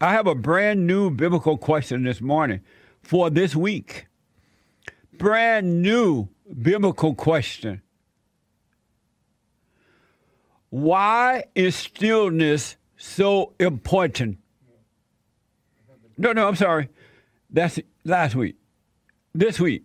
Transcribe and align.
I 0.00 0.12
have 0.12 0.28
a 0.28 0.34
brand 0.34 0.86
new 0.86 1.10
biblical 1.10 1.58
question 1.58 2.04
this 2.04 2.20
morning 2.20 2.60
for 3.02 3.30
this 3.30 3.56
week. 3.56 4.06
Brand 5.18 5.82
new 5.82 6.28
biblical 6.62 7.16
question. 7.16 7.82
Why 10.70 11.44
is 11.56 11.74
stillness 11.74 12.76
so 12.96 13.54
important? 13.58 14.38
No, 16.16 16.32
no, 16.32 16.46
I'm 16.46 16.56
sorry. 16.56 16.90
That's 17.50 17.80
last 18.04 18.36
week. 18.36 18.54
This 19.34 19.58
week. 19.58 19.84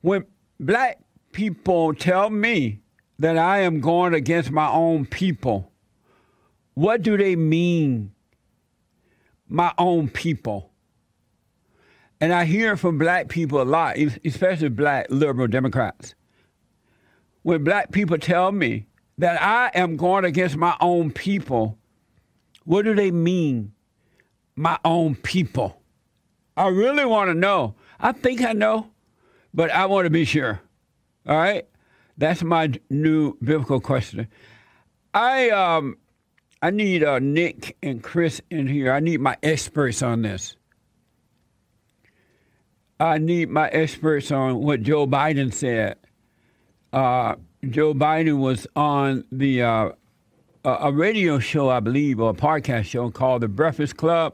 When 0.00 0.26
black 0.60 1.00
people 1.32 1.92
tell 1.94 2.30
me 2.30 2.82
that 3.18 3.36
I 3.36 3.60
am 3.60 3.80
going 3.80 4.14
against 4.14 4.52
my 4.52 4.68
own 4.68 5.06
people, 5.06 5.72
what 6.74 7.02
do 7.02 7.16
they 7.16 7.34
mean? 7.34 8.13
My 9.48 9.72
own 9.78 10.08
people. 10.08 10.70
And 12.20 12.32
I 12.32 12.44
hear 12.44 12.76
from 12.76 12.98
black 12.98 13.28
people 13.28 13.60
a 13.60 13.64
lot, 13.64 13.96
especially 14.24 14.68
black 14.68 15.06
liberal 15.10 15.46
Democrats. 15.46 16.14
When 17.42 17.64
black 17.64 17.92
people 17.92 18.18
tell 18.18 18.52
me 18.52 18.86
that 19.18 19.42
I 19.42 19.70
am 19.74 19.96
going 19.96 20.24
against 20.24 20.56
my 20.56 20.76
own 20.80 21.10
people, 21.10 21.78
what 22.64 22.84
do 22.84 22.94
they 22.94 23.10
mean? 23.10 23.72
My 24.56 24.78
own 24.84 25.16
people. 25.16 25.82
I 26.56 26.68
really 26.68 27.04
want 27.04 27.28
to 27.30 27.34
know. 27.34 27.74
I 28.00 28.12
think 28.12 28.42
I 28.42 28.52
know, 28.52 28.90
but 29.52 29.70
I 29.70 29.86
want 29.86 30.06
to 30.06 30.10
be 30.10 30.24
sure. 30.24 30.60
All 31.26 31.36
right? 31.36 31.66
That's 32.16 32.42
my 32.42 32.72
new 32.90 33.36
biblical 33.42 33.80
question. 33.80 34.28
I 35.12 35.50
um 35.50 35.96
I 36.64 36.70
need 36.70 37.04
uh, 37.04 37.18
Nick 37.18 37.76
and 37.82 38.02
Chris 38.02 38.40
in 38.50 38.66
here. 38.66 38.90
I 38.90 38.98
need 38.98 39.20
my 39.20 39.36
experts 39.42 40.00
on 40.00 40.22
this. 40.22 40.56
I 42.98 43.18
need 43.18 43.50
my 43.50 43.68
experts 43.68 44.30
on 44.30 44.62
what 44.62 44.80
Joe 44.80 45.06
Biden 45.06 45.52
said. 45.52 45.98
Uh, 46.90 47.34
Joe 47.68 47.92
Biden 47.92 48.38
was 48.38 48.66
on 48.74 49.24
the 49.30 49.60
uh, 49.60 49.90
a 50.64 50.90
radio 50.90 51.38
show, 51.38 51.68
I 51.68 51.80
believe, 51.80 52.18
or 52.18 52.30
a 52.30 52.34
podcast 52.34 52.84
show 52.84 53.10
called 53.10 53.42
The 53.42 53.48
Breakfast 53.48 53.98
Club 53.98 54.32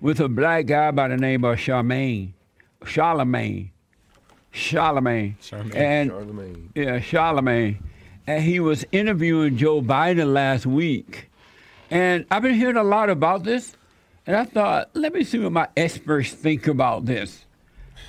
with 0.00 0.20
a 0.20 0.28
black 0.28 0.66
guy 0.66 0.92
by 0.92 1.08
the 1.08 1.16
name 1.16 1.42
of 1.42 1.56
Charmaine, 1.58 2.34
Charlemagne, 2.84 3.72
Charlemagne, 4.52 5.36
Charmaine. 5.42 5.74
and 5.74 6.10
Charlemagne. 6.10 6.70
yeah, 6.76 7.00
Charlemagne, 7.00 7.82
and 8.28 8.44
he 8.44 8.60
was 8.60 8.84
interviewing 8.92 9.56
Joe 9.56 9.80
Biden 9.80 10.34
last 10.34 10.66
week, 10.66 11.30
and 11.90 12.26
I've 12.30 12.42
been 12.42 12.56
hearing 12.56 12.76
a 12.76 12.82
lot 12.82 13.08
about 13.08 13.42
this, 13.42 13.74
and 14.26 14.36
I 14.36 14.44
thought, 14.44 14.90
let 14.92 15.14
me 15.14 15.24
see 15.24 15.38
what 15.38 15.52
my 15.52 15.66
experts 15.74 16.32
think 16.32 16.68
about 16.68 17.06
this, 17.06 17.46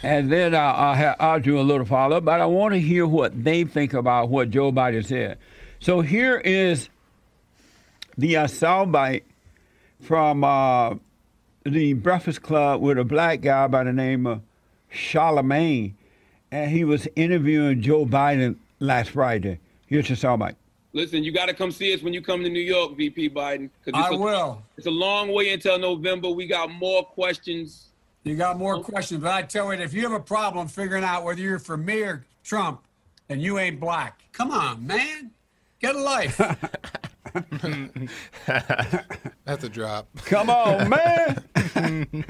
and 0.04 0.30
then 0.30 0.54
I'll, 0.54 0.76
I'll, 0.76 1.16
I'll 1.22 1.40
do 1.40 1.58
a 1.58 1.62
little 1.62 1.86
follow 1.86 2.18
up, 2.18 2.26
but 2.26 2.42
I 2.42 2.48
want 2.48 2.74
to 2.74 2.82
hear 2.82 3.08
what 3.08 3.46
they 3.46 3.64
think 3.64 3.94
about 3.94 4.28
what 4.28 4.50
Joe 4.50 4.74
Biden 4.74 5.06
said. 5.06 5.38
So 5.80 6.02
here 6.02 6.38
is 6.38 6.90
the 8.18 8.36
uh, 8.36 8.48
soundbite 8.48 9.24
from 10.02 10.44
uh, 10.44 10.96
the 11.64 11.94
Breakfast 11.94 12.42
Club 12.42 12.82
with 12.82 12.98
a 12.98 13.06
black 13.06 13.40
guy 13.40 13.68
by 13.68 13.86
the 13.86 13.94
name 13.94 14.28
of 14.28 14.42
Charlemagne, 14.90 15.96
and 16.52 16.72
he 16.72 16.84
was 16.84 17.08
interviewing 17.16 17.82
Joe 17.82 18.06
Biden 18.06 18.58
last 18.82 19.12
Friday. 19.12 19.60
Here's 19.90 20.08
the 20.08 20.14
soundbite. 20.14 20.56
Listen, 20.94 21.24
you 21.24 21.32
got 21.32 21.48
to 21.48 21.54
come 21.54 21.72
see 21.72 21.94
us 21.94 22.02
when 22.02 22.14
you 22.14 22.22
come 22.22 22.44
to 22.44 22.50
New 22.50 22.60
York, 22.62 22.96
VP 22.96 23.30
Biden. 23.32 23.70
'cause 23.84 23.94
I 23.94 24.08
it's 24.08 24.16
a, 24.16 24.18
will. 24.18 24.64
It's 24.78 24.88
a 24.88 24.92
long 24.92 25.32
way 25.32 25.52
until 25.52 25.78
November. 25.78 26.30
We 26.30 26.48
got 26.48 26.72
more 26.72 27.04
questions. 27.04 27.88
You 28.24 28.36
got 28.36 28.58
more 28.58 28.82
questions, 28.84 29.22
but 29.24 29.32
I 29.32 29.42
tell 29.44 29.74
you, 29.74 29.80
if 29.82 29.94
you 29.94 30.02
have 30.04 30.12
a 30.12 30.20
problem 30.20 30.68
figuring 30.68 31.04
out 31.04 31.24
whether 31.24 31.40
you're 31.42 31.58
for 31.60 31.78
me 31.78 32.02
or 32.02 32.26
Trump, 32.44 32.82
and 33.30 33.42
you 33.42 33.58
ain't 33.60 33.80
black, 33.80 34.22
come 34.32 34.52
on, 34.52 34.86
man, 34.86 35.32
get 35.80 35.96
a 35.96 36.00
life. 36.00 36.38
That's 39.46 39.64
a 39.64 39.70
drop. 39.70 40.08
Come 40.26 40.50
on, 40.50 40.90
man. 41.76 42.26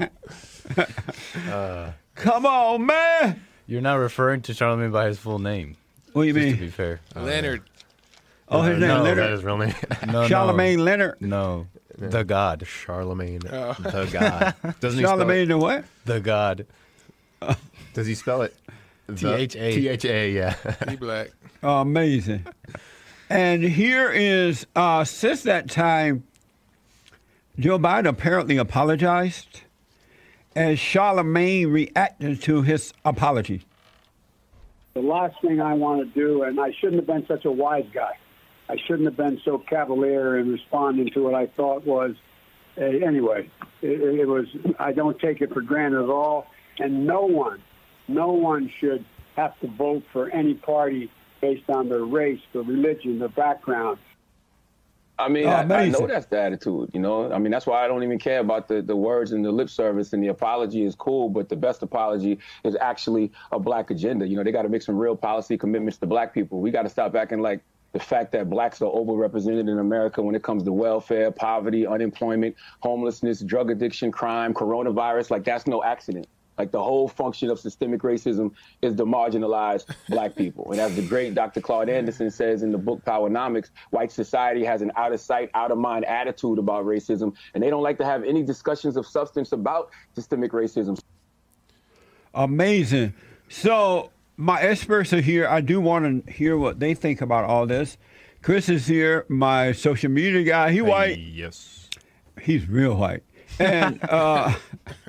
Uh, 1.48 1.92
come 2.14 2.46
on, 2.46 2.86
man. 2.86 3.42
You're 3.66 3.80
not 3.80 3.94
referring 3.96 4.42
to 4.42 4.54
Charlemagne 4.54 4.90
by 4.90 5.06
his 5.06 5.18
full 5.18 5.38
name. 5.38 5.76
What 6.12 6.22
do 6.22 6.28
you 6.28 6.34
Just 6.34 6.54
to 6.56 6.60
be 6.60 6.70
fair. 6.70 7.00
Leonard. 7.14 7.62
Oh, 8.48 8.62
his 8.62 8.78
name 8.78 8.88
no, 8.88 8.96
Is 8.96 9.02
Leonard. 9.04 9.30
his 9.30 9.44
real 9.44 9.58
name? 9.58 9.74
No, 10.08 10.26
Charlemagne 10.26 10.84
Leonard. 10.84 11.20
No, 11.20 11.68
no. 11.98 12.08
the 12.08 12.24
God. 12.24 12.66
Charlemagne. 12.66 13.40
Oh. 13.50 13.74
The 13.78 14.08
God. 14.12 14.54
Doesn't 14.80 14.98
he 14.98 15.04
spell 15.04 15.16
Charlemagne 15.16 15.42
it? 15.44 15.46
the 15.46 15.58
what? 15.58 15.84
The 16.04 16.20
God. 16.20 16.66
Does 17.94 18.06
he 18.06 18.14
spell 18.14 18.42
it? 18.42 18.56
T-H-A. 19.14 19.72
T-H-A, 19.74 20.30
yeah. 20.30 20.54
He 20.88 20.96
black. 20.96 21.30
Oh, 21.62 21.80
amazing. 21.80 22.46
And 23.28 23.62
here 23.62 24.10
is, 24.10 24.66
uh, 24.76 25.04
since 25.04 25.42
that 25.44 25.68
time, 25.70 26.24
Joe 27.58 27.78
Biden 27.78 28.08
apparently 28.08 28.56
apologized 28.56 29.62
as 30.56 30.78
Charlemagne 30.78 31.68
reacted 31.68 32.42
to 32.42 32.62
his 32.62 32.92
apology. 33.04 33.62
The 34.94 35.00
last 35.00 35.40
thing 35.40 35.60
I 35.60 35.74
want 35.74 36.00
to 36.00 36.20
do, 36.20 36.42
and 36.42 36.58
I 36.60 36.72
shouldn't 36.80 36.96
have 36.96 37.06
been 37.06 37.26
such 37.26 37.44
a 37.44 37.50
wise 37.50 37.86
guy. 37.92 38.12
I 38.68 38.76
shouldn't 38.86 39.06
have 39.06 39.16
been 39.16 39.40
so 39.44 39.58
cavalier 39.58 40.38
in 40.38 40.50
responding 40.52 41.10
to 41.10 41.22
what 41.24 41.34
I 41.34 41.46
thought 41.46 41.84
was. 41.86 42.14
Uh, 42.78 42.84
anyway, 42.84 43.50
it, 43.82 44.00
it 44.00 44.26
was. 44.26 44.46
I 44.78 44.92
don't 44.92 45.18
take 45.18 45.40
it 45.40 45.52
for 45.52 45.60
granted 45.60 46.04
at 46.04 46.10
all, 46.10 46.46
and 46.78 47.06
no 47.06 47.22
one, 47.22 47.62
no 48.08 48.30
one 48.30 48.70
should 48.80 49.04
have 49.36 49.58
to 49.60 49.68
vote 49.68 50.04
for 50.12 50.30
any 50.30 50.54
party 50.54 51.10
based 51.40 51.68
on 51.68 51.88
their 51.88 52.04
race, 52.04 52.40
their 52.52 52.62
religion, 52.62 53.18
their 53.18 53.28
background. 53.28 53.98
I 55.20 55.28
mean, 55.28 55.46
Oh, 55.46 55.50
I, 55.50 55.60
I 55.60 55.88
know 55.88 56.06
that's 56.06 56.26
the 56.26 56.40
attitude, 56.40 56.90
you 56.92 57.00
know. 57.00 57.32
I 57.32 57.38
mean, 57.38 57.50
that's 57.52 57.66
why 57.66 57.84
I 57.84 57.88
don't 57.88 58.02
even 58.02 58.18
care 58.18 58.40
about 58.40 58.68
the, 58.68 58.82
the 58.82 58.96
words 58.96 59.32
and 59.32 59.44
the 59.44 59.52
lip 59.52 59.68
service 59.70 60.12
and 60.12 60.22
the 60.22 60.28
apology 60.28 60.84
is 60.84 60.94
cool, 60.94 61.28
but 61.28 61.48
the 61.48 61.56
best 61.56 61.82
apology 61.82 62.38
is 62.64 62.76
actually 62.80 63.32
a 63.52 63.58
black 63.58 63.90
agenda. 63.90 64.26
You 64.26 64.36
know, 64.36 64.44
they 64.44 64.52
got 64.52 64.62
to 64.62 64.68
make 64.68 64.82
some 64.82 64.96
real 64.96 65.16
policy 65.16 65.56
commitments 65.58 65.98
to 65.98 66.06
black 66.06 66.32
people. 66.34 66.60
We 66.60 66.70
got 66.70 66.82
to 66.82 66.88
stop 66.88 67.14
acting 67.14 67.40
like 67.40 67.60
the 67.92 67.98
fact 67.98 68.32
that 68.32 68.48
blacks 68.48 68.80
are 68.82 68.90
overrepresented 68.90 69.68
in 69.68 69.78
America 69.78 70.22
when 70.22 70.34
it 70.34 70.42
comes 70.42 70.62
to 70.62 70.72
welfare, 70.72 71.30
poverty, 71.30 71.86
unemployment, 71.86 72.54
homelessness, 72.80 73.40
drug 73.40 73.70
addiction, 73.70 74.12
crime, 74.12 74.54
coronavirus. 74.54 75.30
Like, 75.30 75.44
that's 75.44 75.66
no 75.66 75.82
accident. 75.82 76.26
Like, 76.60 76.72
the 76.72 76.82
whole 76.82 77.08
function 77.08 77.48
of 77.48 77.58
systemic 77.58 78.02
racism 78.02 78.52
is 78.82 78.94
to 78.96 79.06
marginalize 79.06 79.86
black 80.10 80.36
people. 80.36 80.72
And 80.72 80.78
as 80.78 80.94
the 80.94 81.00
great 81.00 81.34
Dr. 81.34 81.62
Claude 81.62 81.88
Anderson 81.88 82.30
says 82.30 82.62
in 82.62 82.70
the 82.70 82.76
book 82.76 83.02
Powernomics, 83.02 83.70
white 83.88 84.12
society 84.12 84.62
has 84.62 84.82
an 84.82 84.92
out 84.94 85.14
of 85.14 85.20
sight, 85.20 85.48
out 85.54 85.70
of 85.70 85.78
mind 85.78 86.04
attitude 86.04 86.58
about 86.58 86.84
racism, 86.84 87.34
and 87.54 87.62
they 87.62 87.70
don't 87.70 87.82
like 87.82 87.96
to 87.96 88.04
have 88.04 88.24
any 88.24 88.42
discussions 88.42 88.98
of 88.98 89.06
substance 89.06 89.52
about 89.52 89.88
systemic 90.14 90.52
racism. 90.52 91.00
Amazing. 92.34 93.14
So 93.48 94.10
my 94.36 94.60
experts 94.60 95.14
are 95.14 95.22
here. 95.22 95.48
I 95.48 95.62
do 95.62 95.80
want 95.80 96.26
to 96.26 96.30
hear 96.30 96.58
what 96.58 96.78
they 96.78 96.92
think 96.92 97.22
about 97.22 97.46
all 97.46 97.64
this. 97.66 97.96
Chris 98.42 98.68
is 98.68 98.86
here, 98.86 99.24
my 99.28 99.72
social 99.72 100.10
media 100.10 100.42
guy. 100.42 100.72
He 100.72 100.82
white. 100.82 101.18
Yes. 101.18 101.88
He's 102.42 102.68
real 102.68 102.96
white. 102.96 103.22
And 103.60 104.02
uh, 104.04 104.54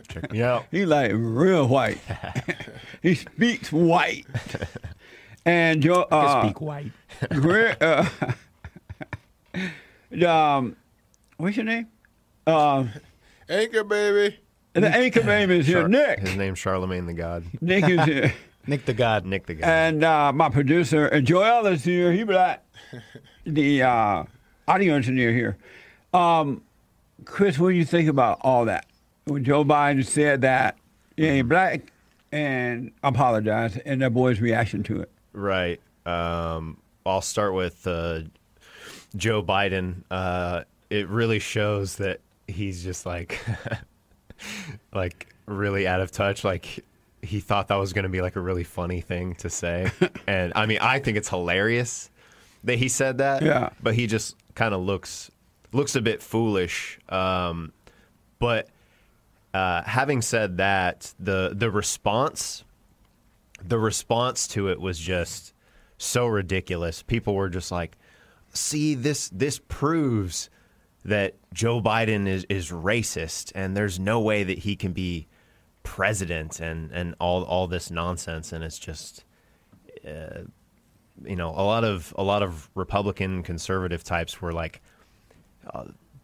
Check 0.09 0.31
me 0.31 0.43
out. 0.43 0.65
he 0.71 0.85
like 0.85 1.11
real 1.13 1.67
white. 1.67 1.99
he 3.01 3.15
speaks 3.15 3.71
white. 3.71 4.25
And 5.45 5.81
Joe, 5.81 6.05
uh, 6.11 6.43
Speak 6.43 6.61
white. 6.61 6.91
Gre- 7.29 7.71
uh, 7.81 8.07
um, 10.27 10.75
what's 11.37 11.55
your 11.55 11.65
name? 11.65 11.87
Uh, 12.45 12.85
Anchor 13.49 13.83
baby. 13.83 14.37
And 14.73 14.85
the 14.85 14.89
anchor 14.89 15.23
name 15.23 15.51
is 15.51 15.67
here. 15.67 15.81
Char- 15.81 15.89
Nick. 15.89 16.19
His 16.19 16.37
name's 16.37 16.59
Charlemagne 16.59 17.05
the 17.05 17.13
God. 17.13 17.43
Nick 17.59 17.83
is 17.89 18.03
here. 18.05 18.33
Nick 18.67 18.85
the 18.85 18.93
God. 18.93 19.25
Nick 19.25 19.45
the 19.47 19.55
God. 19.55 19.67
And 19.67 20.03
uh, 20.03 20.31
my 20.31 20.47
producer, 20.49 21.07
and 21.07 21.25
Joel 21.27 21.67
is 21.67 21.83
here. 21.83 22.13
He 22.13 22.23
like 22.23 22.61
The 23.45 23.83
uh, 23.83 24.23
audio 24.67 24.95
engineer 24.95 25.33
here. 25.33 25.57
Um, 26.13 26.61
Chris, 27.25 27.59
what 27.59 27.69
do 27.69 27.75
you 27.75 27.85
think 27.85 28.09
about 28.09 28.39
all 28.41 28.65
that? 28.65 28.85
When 29.25 29.43
Joe 29.43 29.63
Biden 29.63 30.05
said 30.05 30.41
that 30.41 30.77
he 31.15 31.25
ain't 31.27 31.49
black 31.49 31.91
and 32.31 32.91
apologized, 33.03 33.79
and 33.85 34.01
that 34.01 34.13
boy's 34.13 34.39
reaction 34.39 34.83
to 34.83 35.01
it. 35.01 35.11
Right. 35.33 35.79
Um, 36.05 36.77
I'll 37.05 37.21
start 37.21 37.53
with 37.53 37.85
uh, 37.85 38.21
Joe 39.15 39.43
Biden. 39.43 40.03
Uh, 40.09 40.63
it 40.89 41.07
really 41.07 41.39
shows 41.39 41.97
that 41.97 42.19
he's 42.47 42.83
just 42.83 43.05
like, 43.05 43.39
like 44.93 45.33
really 45.45 45.87
out 45.87 46.01
of 46.01 46.11
touch. 46.11 46.43
Like 46.43 46.83
he 47.21 47.39
thought 47.39 47.67
that 47.67 47.75
was 47.75 47.93
going 47.93 48.03
to 48.03 48.09
be 48.09 48.21
like 48.21 48.35
a 48.35 48.41
really 48.41 48.63
funny 48.63 49.01
thing 49.01 49.35
to 49.35 49.49
say, 49.49 49.91
and 50.27 50.53
I 50.55 50.65
mean, 50.65 50.79
I 50.81 50.99
think 50.99 51.17
it's 51.17 51.29
hilarious 51.29 52.09
that 52.63 52.77
he 52.77 52.87
said 52.87 53.19
that. 53.19 53.41
Yeah. 53.41 53.69
But 53.81 53.95
he 53.95 54.07
just 54.07 54.35
kind 54.55 54.73
of 54.73 54.81
looks 54.81 55.31
looks 55.73 55.95
a 55.95 56.01
bit 56.01 56.21
foolish. 56.21 56.99
Um, 57.09 57.73
But 58.39 58.69
uh, 59.53 59.83
having 59.83 60.21
said 60.21 60.57
that, 60.57 61.13
the 61.19 61.53
the 61.55 61.69
response, 61.69 62.63
the 63.63 63.77
response 63.77 64.47
to 64.49 64.69
it 64.69 64.79
was 64.81 64.97
just 64.97 65.53
so 65.97 66.25
ridiculous. 66.25 67.03
People 67.03 67.35
were 67.35 67.49
just 67.49 67.71
like, 67.71 67.97
"See, 68.53 68.95
this 68.95 69.29
this 69.29 69.59
proves 69.67 70.49
that 71.05 71.35
Joe 71.53 71.81
Biden 71.81 72.27
is 72.27 72.45
is 72.49 72.71
racist, 72.71 73.51
and 73.53 73.77
there's 73.77 73.99
no 73.99 74.19
way 74.19 74.43
that 74.43 74.59
he 74.59 74.75
can 74.75 74.93
be 74.93 75.27
president, 75.83 76.59
and 76.59 76.91
and 76.91 77.15
all 77.19 77.43
all 77.43 77.67
this 77.67 77.91
nonsense." 77.91 78.51
And 78.51 78.63
it's 78.63 78.79
just. 78.79 79.23
Uh, 80.07 80.45
you 81.23 81.35
know, 81.35 81.49
a 81.49 81.61
lot 81.61 81.83
of 81.83 82.15
a 82.17 82.23
lot 82.23 82.41
of 82.41 82.67
Republican 82.73 83.43
conservative 83.43 84.03
types 84.03 84.41
were 84.41 84.51
like, 84.51 84.81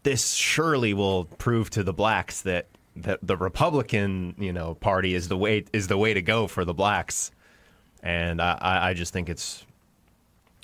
"This 0.02 0.32
surely 0.32 0.94
will 0.94 1.24
prove 1.24 1.70
to 1.70 1.82
the 1.82 1.92
blacks 1.92 2.42
that 2.42 2.66
that 2.96 3.20
the 3.22 3.36
Republican, 3.36 4.34
you 4.38 4.52
know, 4.52 4.74
party 4.74 5.14
is 5.14 5.28
the 5.28 5.36
way 5.36 5.64
is 5.72 5.88
the 5.88 5.98
way 5.98 6.14
to 6.14 6.22
go 6.22 6.46
for 6.46 6.64
the 6.64 6.74
blacks." 6.74 7.30
And 8.02 8.40
I, 8.40 8.58
I 8.60 8.88
I 8.90 8.94
just 8.94 9.12
think 9.12 9.28
it's 9.28 9.64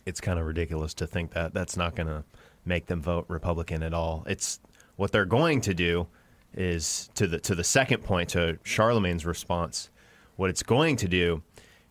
it's 0.07 0.21
kind 0.21 0.39
of 0.39 0.47
ridiculous 0.47 0.95
to 0.95 1.07
think 1.07 1.33
that 1.33 1.55
that's 1.55 1.77
not 1.77 1.95
going 1.95 2.07
to 2.07 2.25
make 2.65 2.87
them 2.87 3.03
vote 3.03 3.25
Republican 3.29 3.83
at 3.83 3.95
all. 3.95 4.25
It's 4.27 4.61
what 4.97 5.13
they're 5.13 5.25
going 5.25 5.61
to 5.63 5.75
do 5.75 6.07
is 6.55 7.11
to 7.15 7.27
the 7.27 7.39
to 7.41 7.55
the 7.55 7.65
second 7.65 8.03
point 8.05 8.31
to 8.31 8.59
Charlemagne's 8.65 9.27
response. 9.27 9.91
What 10.37 10.51
it's 10.51 10.63
going 10.63 10.97
to 10.97 11.09
do 11.09 11.43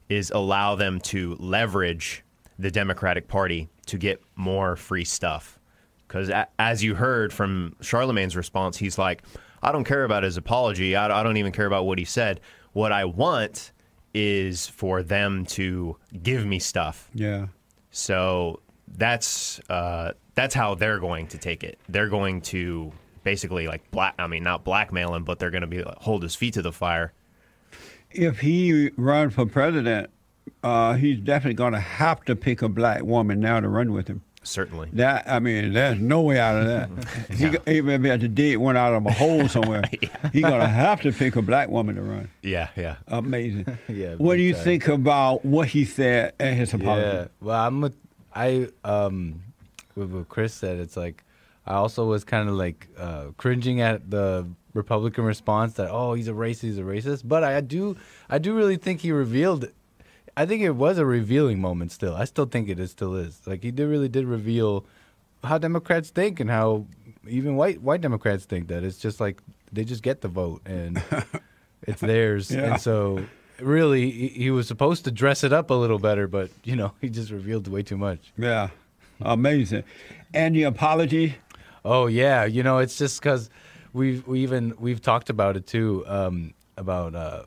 is 0.10 0.32
allow 0.32 0.76
them 0.76 1.00
to 1.00 1.36
leverage 1.40 2.24
the 2.60 2.72
Democratic 2.72 3.28
Party 3.28 3.70
to 3.88 3.98
get 3.98 4.22
more 4.36 4.76
free 4.76 5.06
stuff. 5.06 5.60
Because 6.14 6.30
a- 6.30 6.48
as 6.60 6.84
you 6.84 6.94
heard 6.94 7.34
from 7.34 7.76
Charlemagne's 7.82 8.36
response, 8.36 8.78
he's 8.78 9.00
like, 9.00 9.24
I 9.64 9.72
don't 9.72 9.84
care 9.84 10.04
about 10.04 10.22
his 10.22 10.38
apology. 10.38 10.96
I 10.96 11.08
I 11.20 11.24
don't 11.24 11.38
even 11.38 11.52
care 11.52 11.66
about 11.66 11.88
what 11.88 11.98
he 11.98 12.06
said. 12.06 12.40
What 12.74 12.92
I 12.92 13.06
want 13.06 13.72
is 14.14 14.68
for 14.68 15.02
them 15.02 15.44
to 15.48 15.98
give 16.22 16.46
me 16.46 16.60
stuff. 16.60 17.10
Yeah. 17.16 17.48
So 17.90 18.60
that's 18.88 19.60
uh, 19.70 20.12
that's 20.36 20.54
how 20.54 20.76
they're 20.76 21.00
going 21.00 21.28
to 21.30 21.40
take 21.40 21.64
it. 21.64 21.80
They're 21.90 22.10
going 22.10 22.42
to 22.42 22.92
basically 23.24 23.68
like 23.68 23.90
black. 23.90 24.14
I 24.20 24.28
mean, 24.28 24.44
not 24.44 24.64
blackmail 24.64 25.16
him, 25.16 25.24
but 25.24 25.40
they're 25.40 25.50
going 25.52 25.62
to 25.62 25.68
be 25.68 25.82
like, 25.82 25.98
hold 25.98 26.22
his 26.22 26.36
feet 26.36 26.54
to 26.56 26.62
the 26.62 26.72
fire. 26.72 27.12
If 28.12 28.42
he 28.42 28.92
runs 28.98 29.34
for 29.34 29.48
president, 29.48 30.12
uh, 30.62 30.94
he's 30.94 31.20
definitely 31.20 31.56
going 31.56 31.74
to 31.74 31.80
have 31.80 32.24
to 32.26 32.36
pick 32.36 32.62
a 32.62 32.70
black 32.70 33.02
woman 33.02 33.40
now 33.40 33.60
to 33.60 33.68
run 33.68 33.94
with 33.94 34.08
him. 34.08 34.22
Certainly. 34.44 34.90
That 34.94 35.28
I 35.28 35.40
mean, 35.40 35.74
there's 35.74 36.00
no 36.00 36.22
way 36.22 36.40
out 36.40 36.58
of 36.62 36.66
that. 36.68 36.90
He 37.38 37.50
got- 37.50 37.68
even 37.68 37.90
if 37.96 38.02
he 38.04 38.08
had 38.10 38.20
to 38.22 38.28
date 38.28 38.58
one 38.58 38.76
out 38.78 38.94
of 38.94 39.06
a 39.06 39.12
hole 39.12 39.48
somewhere, 39.48 39.84
he's 40.34 40.42
gonna 40.44 40.68
have 40.68 41.02
to 41.02 41.12
pick 41.12 41.36
a 41.36 41.42
black 41.42 41.70
woman 41.70 41.96
to 41.96 42.02
run. 42.02 42.30
Yeah, 42.42 42.70
yeah. 42.76 42.98
Amazing. 43.08 43.66
Yeah, 43.88 44.16
What 44.16 44.36
do 44.36 44.42
you 44.42 44.54
time. 44.54 44.64
think 44.64 44.88
about 44.88 45.46
what 45.46 45.70
he 45.70 45.86
said 45.86 46.34
at 46.40 46.54
his 46.54 46.74
apology? 46.74 47.06
Yeah. 47.08 47.28
Well, 47.42 47.60
I'm 47.60 47.82
with 47.82 47.96
I 48.36 48.68
um 48.84 49.44
with 49.96 50.12
what 50.12 50.28
Chris 50.30 50.54
said. 50.54 50.78
It's 50.80 50.98
like 50.98 51.24
I 51.66 51.76
also 51.76 52.06
was 52.06 52.24
kind 52.26 52.50
of 52.50 52.56
like 52.56 52.90
uh, 52.98 53.28
cringing 53.38 53.80
at 53.80 54.10
the 54.10 54.46
Republican 54.74 55.24
response 55.24 55.74
that 55.76 55.90
oh 55.90 56.14
he's 56.16 56.28
a 56.28 56.32
racist, 56.34 56.62
he's 56.62 56.78
a 56.78 56.82
racist. 56.82 57.22
But 57.26 57.44
I 57.46 57.62
do 57.62 57.96
I 58.30 58.40
do 58.40 58.54
really 58.54 58.76
think 58.78 59.00
he 59.02 59.12
revealed. 59.14 59.70
I 60.36 60.46
think 60.46 60.64
it 60.64 60.72
was 60.72 60.98
a 60.98 61.06
revealing 61.06 61.60
moment. 61.60 61.92
Still, 61.92 62.16
I 62.16 62.26
still 62.26 62.46
think 62.46 62.70
it 62.70 62.80
is 62.80 62.92
still 62.92 63.16
is. 63.16 63.42
Like 63.46 63.64
he 63.64 63.72
did 63.72 63.88
really 63.88 64.10
did 64.10 64.26
reveal 64.26 64.86
how 65.44 65.58
Democrats 65.58 66.10
think 66.10 66.40
and 66.40 66.50
how 66.50 66.86
even 67.28 67.56
white 67.56 67.82
white 67.82 68.02
Democrats 68.02 68.46
think 68.46 68.68
that 68.70 68.84
it's 68.84 68.98
just 68.98 69.20
like 69.20 69.42
they 69.72 69.84
just 69.84 70.04
get 70.04 70.22
the 70.22 70.28
vote 70.28 70.62
and 70.66 71.02
it's 71.84 72.02
theirs. 72.02 72.52
Yeah. 72.52 72.74
And 72.74 72.82
so 72.82 73.24
really 73.60 74.10
he, 74.10 74.28
he 74.30 74.52
was 74.52 74.68
supposed 74.68 75.04
to 75.06 75.12
dress 75.12 75.44
it 75.44 75.54
up 75.54 75.70
a 75.70 75.74
little 75.74 76.00
better, 76.00 76.28
but 76.28 76.50
you 76.64 76.76
know, 76.76 76.94
he 77.02 77.10
just 77.10 77.32
revealed 77.32 77.68
way 77.68 77.84
too 77.84 77.98
much. 77.98 78.34
Yeah. 78.38 78.70
Amazing. 79.22 79.84
And 80.34 80.56
the 80.56 80.64
apology. 80.64 81.36
Oh 81.86 82.08
yeah, 82.08 82.46
you 82.46 82.64
know, 82.64 82.80
it's 82.80 82.98
just 82.98 83.22
cuz 83.22 83.50
we've 83.94 84.26
we 84.28 84.40
even 84.40 84.74
we've 84.80 85.02
talked 85.02 85.30
about 85.30 85.56
it 85.58 85.68
too 85.68 86.04
um 86.08 86.54
about 86.78 87.14
uh 87.14 87.44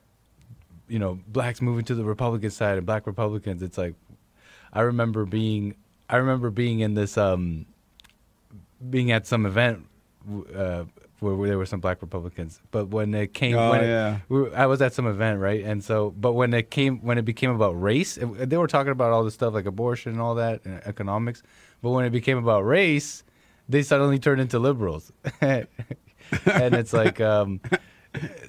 you 0.89 0.99
know, 0.99 1.19
blacks 1.29 1.61
moving 1.63 1.85
to 1.87 1.95
the 1.95 2.05
Republican 2.05 2.51
side 2.51 2.77
and 2.79 2.87
black 2.87 3.07
Republicans. 3.07 3.63
It's 3.63 3.79
like 3.79 3.95
I 4.73 4.83
remember 4.83 5.25
being 5.25 5.75
I 6.09 6.17
remember 6.17 6.51
being 6.51 6.81
in 6.81 6.95
this 6.95 7.17
um 7.19 7.67
being 8.91 9.11
at 9.11 9.27
some 9.27 9.47
event 9.47 9.87
uh 10.55 10.85
where, 11.21 11.35
where 11.35 11.49
there 11.49 11.57
were 11.57 11.65
some 11.67 11.81
black 11.81 12.03
Republicans, 12.03 12.61
but 12.71 12.89
when 12.89 13.15
it 13.15 13.33
came, 13.33 13.57
Oh, 13.57 13.71
when 13.71 13.85
it- 13.85 13.89
yeah. 13.89 14.19
we 14.29 14.53
I 14.53 14.67
was 14.67 14.83
at 14.83 14.93
some 14.93 15.07
event, 15.07 15.41
right? 15.41 15.65
And 15.65 15.83
so, 15.83 16.11
but 16.11 16.33
when 16.35 16.53
it 16.53 16.71
came, 16.71 16.99
when 17.01 17.17
it 17.17 17.25
became 17.25 17.51
about 17.51 17.73
race, 17.81 18.19
it, 18.19 18.27
they 18.51 18.59
were 18.59 18.67
talking 18.67 18.93
about 18.93 19.13
all 19.13 19.25
this 19.25 19.33
stuff 19.33 19.55
like 19.55 19.65
abortion 19.65 20.13
and 20.13 20.21
all 20.21 20.35
that, 20.35 20.63
and 20.67 20.83
economics. 20.87 21.43
But 21.81 21.93
when 21.93 22.05
it 22.05 22.11
became 22.11 22.37
about 22.37 22.67
race, 22.67 23.25
they 23.67 23.83
suddenly 23.83 24.19
turned 24.19 24.43
into 24.43 24.59
liberals, 24.59 25.11
and 25.41 25.67
it's 26.45 26.93
like, 26.93 27.19
um, 27.21 27.61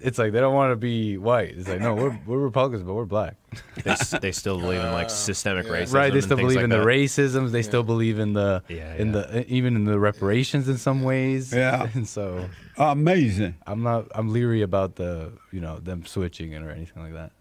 it's 0.02 0.18
like 0.18 0.32
they 0.32 0.40
don't 0.40 0.54
want 0.54 0.72
to 0.72 0.76
be 0.76 1.18
white. 1.18 1.56
It's 1.58 1.68
like, 1.68 1.80
no, 1.82 1.94
we're 1.96 2.20
we're 2.26 2.38
Republicans, 2.40 2.84
but 2.84 2.94
we're 2.94 3.06
black, 3.06 3.36
They, 3.84 3.92
s- 3.92 4.12
they 4.22 4.32
still 4.32 4.60
believe 4.60 4.80
in 4.82 4.92
like 4.92 5.10
systemic 5.30 5.66
racism. 5.68 5.94
right? 5.94 6.10
They 6.12 6.18
and 6.20 6.24
still 6.24 6.38
things 6.38 6.46
believe 6.46 6.56
like 6.58 6.64
in 6.66 6.70
the 6.70 6.78
that. 6.78 6.86
racisms. 6.86 7.52
They 7.52 7.62
still 7.62 7.84
believe 7.84 8.20
in 8.20 8.34
the 8.34 8.64
Yeah, 8.68 8.96
in 8.96 9.08
yeah. 9.14 9.22
the 9.22 9.46
even 9.54 9.76
in 9.76 9.86
the 9.86 10.00
reparations 10.00 10.68
in 10.70 10.78
some 10.78 11.04
ways. 11.04 11.54
Yeah. 11.54 11.88
and 11.94 12.08
so 12.08 12.50
Amazing. 12.78 13.56
I'm 13.66 13.84
not 13.84 14.08
I'm 14.14 14.30
leery 14.32 14.62
about 14.62 14.96
the 14.96 15.32
you 15.52 15.60
know 15.62 15.80
them 15.80 16.06
switching 16.06 16.52
it 16.54 16.62
or 16.62 16.70
anything 16.72 17.02
like 17.04 17.14
that. 17.14 17.32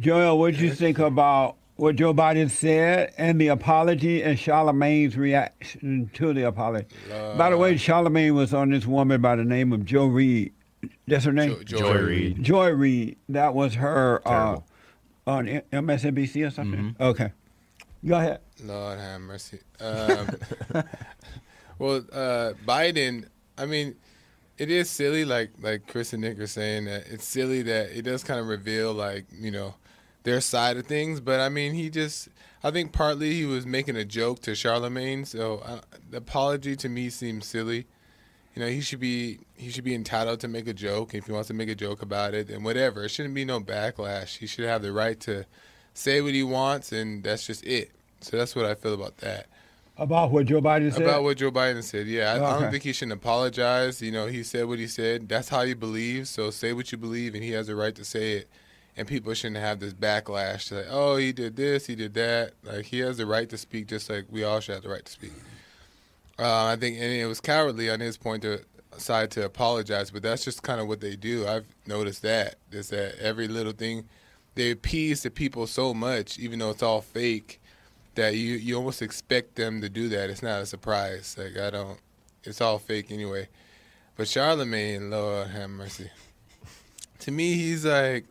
Joel, 0.00 0.38
what 0.38 0.54
do 0.56 0.64
you 0.64 0.72
think 0.74 0.98
about 0.98 1.56
what 1.76 1.96
Joe 1.96 2.14
Biden 2.14 2.50
said 2.50 3.12
and 3.18 3.40
the 3.40 3.48
apology 3.48 4.22
and 4.22 4.38
Charlemagne's 4.38 5.16
reaction 5.16 6.10
to 6.14 6.32
the 6.32 6.46
apology? 6.46 6.86
by 7.36 7.50
the 7.50 7.56
way, 7.58 7.74
uh. 7.74 7.78
Charlemagne 7.78 8.34
was 8.34 8.54
on 8.54 8.70
this 8.70 8.86
woman 8.86 9.20
by 9.20 9.36
the 9.36 9.44
name 9.44 9.72
of 9.72 9.84
Joe 9.84 10.06
Reed. 10.06 10.52
That's 11.06 11.24
her 11.24 11.32
name? 11.32 11.56
Jo- 11.64 11.78
Joy 11.78 11.98
Reid. 11.98 12.42
Joy 12.42 12.70
Reid. 12.70 13.16
That 13.28 13.54
was 13.54 13.74
her 13.74 14.20
uh, 14.26 14.60
on 15.26 15.46
MSNBC 15.72 16.46
or 16.46 16.50
something? 16.50 16.96
Okay. 16.98 17.32
Go 18.04 18.16
ahead. 18.16 18.40
Lord 18.64 18.98
have 18.98 19.20
mercy. 19.20 19.60
Um, 19.80 20.28
well, 21.78 22.04
uh, 22.12 22.52
Biden. 22.66 23.26
I 23.56 23.66
mean, 23.66 23.94
it 24.58 24.70
is 24.70 24.90
silly, 24.90 25.24
like 25.24 25.50
like 25.60 25.86
Chris 25.86 26.12
and 26.12 26.22
Nick 26.22 26.38
are 26.40 26.46
saying 26.46 26.86
that 26.86 27.04
it's 27.08 27.24
silly 27.24 27.62
that 27.62 27.96
it 27.96 28.02
does 28.02 28.24
kind 28.24 28.40
of 28.40 28.48
reveal 28.48 28.92
like 28.92 29.26
you 29.32 29.50
know 29.50 29.74
their 30.24 30.40
side 30.40 30.76
of 30.76 30.86
things. 30.86 31.20
But 31.20 31.40
I 31.40 31.48
mean, 31.48 31.74
he 31.74 31.90
just. 31.90 32.28
I 32.64 32.70
think 32.70 32.92
partly 32.92 33.34
he 33.34 33.44
was 33.44 33.66
making 33.66 33.96
a 33.96 34.04
joke 34.04 34.40
to 34.42 34.54
Charlemagne, 34.54 35.24
so 35.24 35.58
uh, 35.64 35.80
the 36.10 36.18
apology 36.18 36.76
to 36.76 36.88
me 36.88 37.10
seems 37.10 37.44
silly. 37.46 37.86
You 38.54 38.62
know, 38.62 38.68
he 38.68 38.80
should 38.80 39.00
be 39.00 39.40
he 39.56 39.70
should 39.70 39.84
be 39.84 39.94
entitled 39.94 40.40
to 40.40 40.48
make 40.48 40.68
a 40.68 40.74
joke. 40.74 41.14
If 41.14 41.26
he 41.26 41.32
wants 41.32 41.48
to 41.48 41.54
make 41.54 41.68
a 41.68 41.74
joke 41.74 42.02
about 42.02 42.34
it, 42.34 42.50
and 42.50 42.64
whatever, 42.64 43.04
it 43.04 43.08
shouldn't 43.08 43.34
be 43.34 43.44
no 43.44 43.60
backlash. 43.60 44.38
He 44.38 44.46
should 44.46 44.66
have 44.66 44.82
the 44.82 44.92
right 44.92 45.18
to 45.20 45.46
say 45.94 46.20
what 46.20 46.34
he 46.34 46.42
wants, 46.42 46.92
and 46.92 47.22
that's 47.22 47.46
just 47.46 47.64
it. 47.64 47.90
So 48.20 48.36
that's 48.36 48.54
what 48.54 48.66
I 48.66 48.74
feel 48.74 48.94
about 48.94 49.18
that. 49.18 49.46
About 49.96 50.30
what 50.30 50.46
Joe 50.46 50.60
Biden 50.60 50.92
said? 50.92 51.02
About 51.02 51.22
what 51.22 51.36
Joe 51.36 51.50
Biden 51.50 51.82
said, 51.82 52.06
yeah, 52.06 52.32
I, 52.32 52.36
I 52.36 52.60
don't 52.60 52.70
think 52.70 52.82
he 52.82 52.92
shouldn't 52.92 53.18
apologize. 53.18 54.00
You 54.00 54.10
know, 54.10 54.26
he 54.26 54.42
said 54.42 54.66
what 54.66 54.78
he 54.78 54.86
said. 54.86 55.28
That's 55.28 55.48
how 55.48 55.62
he 55.62 55.74
believes. 55.74 56.30
So 56.30 56.50
say 56.50 56.72
what 56.72 56.92
you 56.92 56.98
believe, 56.98 57.34
and 57.34 57.44
he 57.44 57.50
has 57.50 57.66
the 57.66 57.76
right 57.76 57.94
to 57.94 58.04
say 58.04 58.32
it. 58.32 58.48
And 58.96 59.08
people 59.08 59.32
shouldn't 59.32 59.60
have 59.60 59.80
this 59.80 59.94
backlash 59.94 60.68
to 60.68 60.76
like, 60.76 60.86
oh, 60.90 61.16
he 61.16 61.32
did 61.32 61.56
this, 61.56 61.86
he 61.86 61.94
did 61.94 62.14
that. 62.14 62.52
Like 62.62 62.86
he 62.86 62.98
has 62.98 63.16
the 63.16 63.26
right 63.26 63.48
to 63.48 63.56
speak, 63.56 63.86
just 63.86 64.10
like 64.10 64.26
we 64.30 64.44
all 64.44 64.60
should 64.60 64.74
have 64.74 64.82
the 64.82 64.90
right 64.90 65.04
to 65.04 65.12
speak. 65.12 65.32
Uh, 66.42 66.66
I 66.66 66.76
think, 66.76 66.96
and 66.96 67.12
it 67.12 67.26
was 67.26 67.40
cowardly 67.40 67.88
on 67.88 68.00
his 68.00 68.16
point 68.16 68.42
to 68.42 68.64
side 68.98 69.30
to 69.32 69.44
apologize, 69.44 70.10
but 70.10 70.22
that's 70.22 70.44
just 70.44 70.62
kind 70.62 70.80
of 70.80 70.88
what 70.88 71.00
they 71.00 71.16
do. 71.16 71.46
I've 71.46 71.66
noticed 71.86 72.22
that 72.22 72.56
is 72.70 72.88
that 72.88 73.18
every 73.20 73.48
little 73.48 73.72
thing 73.72 74.08
they 74.54 74.70
appease 74.70 75.22
the 75.22 75.30
people 75.30 75.66
so 75.66 75.94
much, 75.94 76.38
even 76.38 76.58
though 76.58 76.70
it's 76.70 76.82
all 76.82 77.00
fake, 77.00 77.60
that 78.16 78.34
you 78.34 78.54
you 78.56 78.76
almost 78.76 79.00
expect 79.00 79.54
them 79.54 79.80
to 79.80 79.88
do 79.88 80.08
that. 80.10 80.30
It's 80.30 80.42
not 80.42 80.60
a 80.60 80.66
surprise. 80.66 81.36
Like 81.38 81.56
I 81.56 81.70
don't, 81.70 81.98
it's 82.44 82.60
all 82.60 82.78
fake 82.78 83.10
anyway. 83.10 83.48
But 84.16 84.28
Charlemagne, 84.28 85.10
Lord 85.10 85.48
have 85.48 85.70
mercy. 85.70 86.10
To 87.20 87.30
me, 87.30 87.54
he's 87.54 87.86
like, 87.86 88.26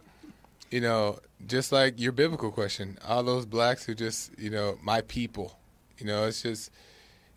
you 0.69 0.81
know, 0.81 1.19
just 1.47 1.71
like 1.71 1.99
your 1.99 2.11
biblical 2.11 2.51
question. 2.51 2.97
All 3.07 3.23
those 3.23 3.45
blacks 3.45 3.85
who 3.85 3.95
just, 3.95 4.37
you 4.37 4.49
know, 4.49 4.77
my 4.83 5.01
people. 5.01 5.57
You 5.97 6.05
know, 6.07 6.25
it's 6.25 6.41
just, 6.41 6.71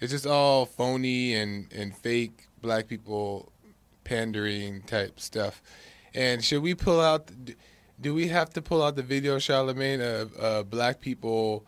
it's 0.04 0.12
just 0.12 0.26
all 0.26 0.66
phony 0.66 1.34
and 1.34 1.72
and 1.72 1.96
fake 1.96 2.48
black 2.60 2.86
people 2.86 3.52
pandering 4.04 4.82
type 4.82 5.18
stuff. 5.18 5.62
And 6.14 6.44
should 6.44 6.62
we 6.62 6.74
pull 6.74 7.00
out? 7.00 7.30
Do 8.00 8.14
we 8.14 8.28
have 8.28 8.50
to 8.50 8.62
pull 8.62 8.82
out 8.82 8.96
the 8.96 9.02
video, 9.02 9.38
Charlemagne, 9.38 10.00
of 10.00 10.32
uh, 10.38 10.62
black 10.62 11.00
people 11.00 11.66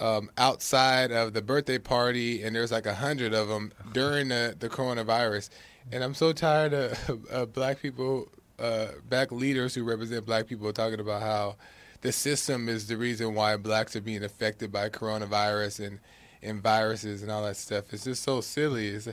um, 0.00 0.30
outside 0.36 1.12
of 1.12 1.32
the 1.32 1.42
birthday 1.42 1.78
party, 1.78 2.42
and 2.42 2.54
there's 2.54 2.72
like 2.72 2.86
a 2.86 2.94
hundred 2.94 3.34
of 3.34 3.48
them 3.48 3.72
during 3.92 4.28
the, 4.28 4.54
the 4.58 4.68
coronavirus, 4.68 5.48
And 5.92 6.02
I'm 6.02 6.14
so 6.14 6.32
tired 6.32 6.74
of, 6.74 7.26
of 7.30 7.52
black 7.52 7.80
people, 7.80 8.28
uh, 8.58 8.88
black 9.08 9.32
leaders 9.32 9.74
who 9.74 9.84
represent 9.84 10.26
black 10.26 10.46
people 10.46 10.72
talking 10.72 11.00
about 11.00 11.22
how 11.22 11.56
the 12.02 12.12
system 12.12 12.68
is 12.68 12.86
the 12.86 12.96
reason 12.96 13.34
why 13.34 13.56
blacks 13.56 13.96
are 13.96 14.00
being 14.00 14.24
affected 14.24 14.70
by 14.70 14.88
coronavirus 14.88 15.86
and, 15.86 16.00
and 16.42 16.62
viruses 16.62 17.22
and 17.22 17.30
all 17.30 17.44
that 17.44 17.56
stuff. 17.56 17.92
It's 17.92 18.04
just 18.04 18.22
so 18.22 18.40
silly. 18.40 18.88
It's 18.88 19.08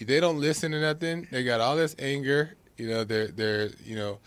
they 0.00 0.20
don't 0.20 0.40
listen 0.40 0.72
to 0.72 0.80
nothing. 0.80 1.26
They 1.30 1.44
got 1.44 1.60
all 1.60 1.76
this 1.76 1.96
anger. 1.98 2.54
You 2.76 2.88
know, 2.88 3.04
they're 3.04 3.28
they're 3.28 3.70
you 3.84 3.96
know, 3.96 4.18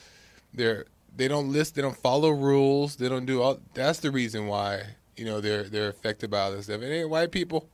they're 0.54 0.86
they 1.16 1.28
don't 1.28 1.52
list. 1.52 1.76
They 1.76 1.82
don't 1.82 1.98
follow 1.98 2.30
rules. 2.30 2.96
They 2.96 3.10
don't 3.10 3.26
do 3.26 3.42
all. 3.42 3.60
That's 3.74 4.00
the 4.00 4.12
reason 4.12 4.48
why 4.48 4.84
you 5.16 5.26
know 5.26 5.42
they're 5.42 5.64
they're 5.64 5.90
affected 5.90 6.30
by 6.30 6.42
all 6.42 6.52
this 6.52 6.66
stuff. 6.66 6.82
It 6.82 6.92
ain't 6.92 7.10
white 7.10 7.32
people. 7.32 7.68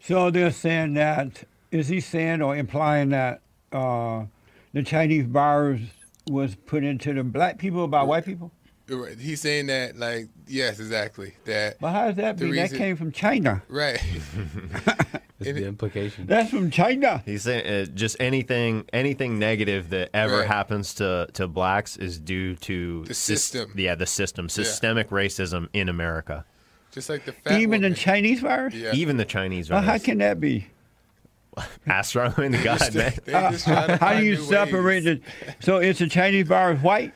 So 0.00 0.30
they're 0.30 0.50
saying 0.50 0.94
that 0.94 1.44
is 1.70 1.88
he 1.88 2.00
saying 2.00 2.42
or 2.42 2.56
implying 2.56 3.08
that 3.10 3.40
uh, 3.72 4.24
the 4.72 4.82
Chinese 4.82 5.26
virus 5.26 5.80
was 6.30 6.54
put 6.54 6.84
into 6.84 7.12
the 7.12 7.24
black 7.24 7.58
people 7.58 7.88
by 7.88 8.02
white 8.02 8.24
people? 8.24 8.52
Right. 8.88 9.16
He's 9.18 9.40
saying 9.40 9.66
that 9.68 9.96
like 9.96 10.28
yes, 10.46 10.78
exactly 10.78 11.34
that. 11.46 11.78
But 11.80 11.92
how 11.92 12.06
does 12.08 12.16
that 12.16 12.36
The 12.36 12.50
be? 12.50 12.56
That 12.56 12.72
came 12.74 12.96
from 12.96 13.12
China. 13.12 13.62
Right. 13.68 13.98
Is 15.40 15.54
the 15.56 15.66
implication. 15.66 16.26
That's 16.26 16.48
from 16.50 16.70
China. 16.70 17.22
He's 17.26 17.42
saying 17.42 17.66
uh, 17.66 17.84
just 17.92 18.16
anything 18.20 18.84
anything 18.92 19.38
negative 19.38 19.90
that 19.90 20.10
ever 20.14 20.38
Right. 20.38 20.46
happens 20.46 20.94
to, 20.94 21.28
to 21.34 21.48
blacks 21.48 21.96
is 21.96 22.18
due 22.18 22.54
to 22.56 23.04
The 23.04 23.12
sys- 23.14 23.16
system. 23.16 23.72
yeah, 23.76 23.94
the 23.94 24.06
system, 24.06 24.48
systemic 24.48 25.10
racism 25.10 25.68
in 25.72 25.88
America. 25.88 26.44
Just 26.92 27.08
like 27.10 27.24
the 27.24 27.32
fat 27.32 27.60
Even 27.60 27.82
the. 27.82 27.94
Chinese 27.94 28.40
virus. 28.40 28.74
Yeah. 28.74 28.92
Even 28.94 29.16
the 29.16 29.24
Chinese. 29.24 29.68
Well, 29.70 29.82
how 29.82 29.98
can 29.98 30.18
that 30.18 30.40
be? 30.40 30.68
Ask 31.86 32.14
Roman 32.14 32.52
God, 32.62 32.94
man. 32.94 33.12
Just 33.26 33.64
try 33.66 33.86
to 33.86 33.96
How 34.00 34.18
do 34.18 34.24
you 34.24 34.36
separate 34.36 35.04
ways. 35.04 35.06
it? 35.06 35.22
So 35.60 35.78
it's 35.78 36.00
a 36.00 36.08
Chinese 36.08 36.46
virus 36.46 36.80
white? 36.82 37.12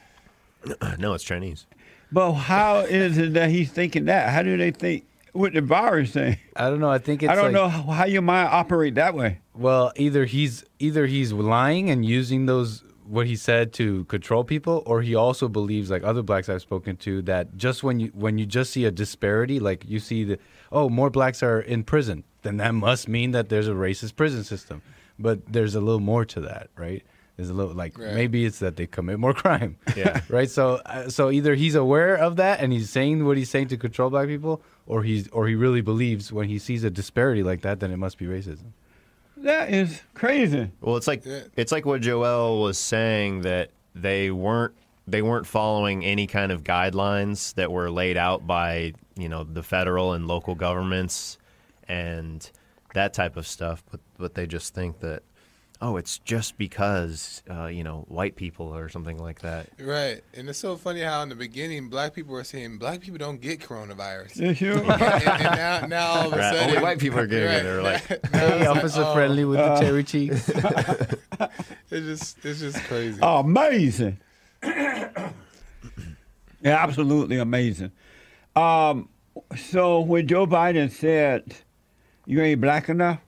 No, 0.98 1.14
it's 1.14 1.24
Chinese. 1.24 1.66
But 2.10 2.32
how 2.32 2.78
is 2.78 3.18
it 3.18 3.34
that 3.34 3.50
he's 3.50 3.70
thinking 3.70 4.06
that? 4.06 4.30
How 4.30 4.42
do 4.42 4.56
they 4.56 4.70
think 4.70 5.04
with 5.34 5.52
the 5.54 5.60
virus 5.60 6.12
thing? 6.12 6.38
I 6.56 6.70
don't 6.70 6.80
know. 6.80 6.90
I 6.90 6.98
think 6.98 7.22
it's 7.22 7.30
I 7.30 7.34
don't 7.34 7.46
like, 7.46 7.52
know 7.52 7.68
how, 7.68 7.82
how 7.82 8.04
your 8.06 8.22
mind 8.22 8.48
operate 8.50 8.94
that 8.94 9.14
way. 9.14 9.40
Well, 9.54 9.92
either 9.96 10.24
he's 10.24 10.64
either 10.78 11.06
he's 11.06 11.32
lying 11.32 11.90
and 11.90 12.04
using 12.04 12.46
those 12.46 12.82
what 13.08 13.26
he 13.26 13.36
said 13.36 13.72
to 13.74 14.04
control 14.04 14.44
people, 14.44 14.82
or 14.86 15.00
he 15.00 15.14
also 15.14 15.48
believes, 15.48 15.90
like 15.90 16.02
other 16.04 16.22
blacks 16.22 16.48
I've 16.48 16.60
spoken 16.60 16.96
to, 16.98 17.22
that 17.22 17.56
just 17.56 17.82
when 17.82 18.00
you 18.00 18.08
when 18.14 18.38
you 18.38 18.46
just 18.46 18.72
see 18.72 18.84
a 18.84 18.90
disparity, 18.90 19.60
like 19.60 19.84
you 19.88 19.98
see 19.98 20.24
the 20.24 20.38
oh 20.72 20.88
more 20.88 21.10
blacks 21.10 21.42
are 21.42 21.60
in 21.60 21.84
prison, 21.84 22.24
then 22.42 22.58
that 22.58 22.74
must 22.74 23.08
mean 23.08 23.32
that 23.32 23.48
there's 23.48 23.68
a 23.68 23.72
racist 23.72 24.16
prison 24.16 24.44
system. 24.44 24.82
But 25.18 25.52
there's 25.52 25.74
a 25.74 25.80
little 25.80 26.00
more 26.00 26.24
to 26.26 26.40
that, 26.42 26.68
right? 26.76 27.02
There's 27.38 27.48
a 27.50 27.54
little 27.54 27.72
like 27.72 27.96
Right. 27.96 28.14
maybe 28.14 28.44
it's 28.44 28.58
that 28.58 28.76
they 28.76 28.86
commit 28.86 29.18
more 29.18 29.32
crime, 29.42 29.78
Yeah. 29.96 30.20
right? 30.28 30.50
So 30.50 30.80
uh, 30.84 31.08
so 31.08 31.30
either 31.30 31.54
he's 31.54 31.74
aware 31.76 32.16
of 32.16 32.36
that 32.36 32.60
and 32.60 32.72
he's 32.72 32.90
saying 32.90 33.24
what 33.24 33.36
he's 33.38 33.48
saying 33.48 33.68
to 33.68 33.76
control 33.78 34.10
black 34.10 34.26
people, 34.26 34.60
or 34.86 35.02
he's 35.04 35.28
or 35.28 35.46
he 35.48 35.54
really 35.54 35.80
believes 35.80 36.30
when 36.32 36.48
he 36.48 36.58
sees 36.58 36.84
a 36.84 36.90
disparity 36.90 37.42
like 37.42 37.62
that, 37.62 37.78
then 37.80 37.90
it 37.92 37.96
must 37.96 38.18
be 38.18 38.26
racism. 38.26 38.72
That 39.36 39.70
is 39.72 40.02
crazy. 40.14 40.72
Well, 40.80 40.96
it's 40.96 41.06
like 41.06 41.24
Yeah. 41.24 41.42
it's 41.56 41.70
like 41.72 41.86
what 41.86 42.00
Joel 42.02 42.60
was 42.60 42.76
saying 42.76 43.42
that 43.42 43.70
they 43.94 44.30
weren't 44.32 44.74
they 45.06 45.22
weren't 45.22 45.46
following 45.46 46.04
any 46.04 46.26
kind 46.26 46.50
of 46.52 46.64
guidelines 46.64 47.54
that 47.54 47.70
were 47.72 47.88
laid 47.90 48.16
out 48.16 48.46
by 48.48 48.94
you 49.16 49.28
know 49.28 49.44
the 49.44 49.62
federal 49.62 50.12
and 50.12 50.26
local 50.26 50.54
governments 50.56 51.38
and 51.86 52.50
that 52.94 53.14
type 53.14 53.36
of 53.36 53.46
stuff. 53.46 53.84
But 53.92 54.00
but 54.18 54.34
they 54.34 54.46
just 54.48 54.74
think 54.74 54.98
that 55.00 55.22
oh, 55.80 55.96
it's 55.96 56.18
just 56.18 56.58
because 56.58 57.42
uh, 57.50 57.66
you 57.66 57.84
know 57.84 58.04
white 58.08 58.36
people 58.36 58.66
or 58.74 58.88
something 58.88 59.18
like 59.18 59.40
that. 59.42 59.68
Right. 59.80 60.22
And 60.34 60.48
it's 60.48 60.58
so 60.58 60.76
funny 60.76 61.00
how 61.00 61.22
in 61.22 61.28
the 61.28 61.34
beginning 61.36 61.88
black 61.88 62.14
people 62.14 62.32
were 62.32 62.44
saying 62.44 62.78
black 62.78 63.00
people 63.00 63.18
don't 63.18 63.40
get 63.40 63.60
coronavirus. 63.60 64.38
And, 64.48 64.60
and 64.62 65.56
now, 65.56 65.86
now 65.86 66.06
all 66.08 66.26
of 66.28 66.32
a 66.32 66.36
Right. 66.36 66.54
sudden 66.54 66.68
Only 66.70 66.82
white 66.82 66.98
people 66.98 67.18
are 67.20 67.26
getting 67.26 67.48
it. 67.50 67.62
They're 67.62 67.82
like, 67.82 68.08
Now 68.32 68.38
Hey, 68.38 68.58
it's 68.60 68.66
like, 68.68 68.76
officer 68.76 69.02
oh, 69.04 69.14
friendly 69.14 69.44
with 69.44 69.58
the 69.58 69.80
cherry 69.80 70.04
cheeks. 70.12 70.48
It's 70.48 72.06
just 72.06 72.44
it's 72.44 72.60
just 72.60 72.78
crazy. 72.84 73.18
amazing. 73.22 74.18
yeah, 74.62 75.32
absolutely 76.62 77.38
amazing. 77.38 77.92
Um, 78.56 79.08
so 79.56 80.00
when 80.00 80.26
Joe 80.26 80.46
Biden 80.46 80.90
said, 80.90 81.54
"You 82.26 82.42
ain't 82.42 82.60
black 82.60 82.88
enough," 82.88 83.20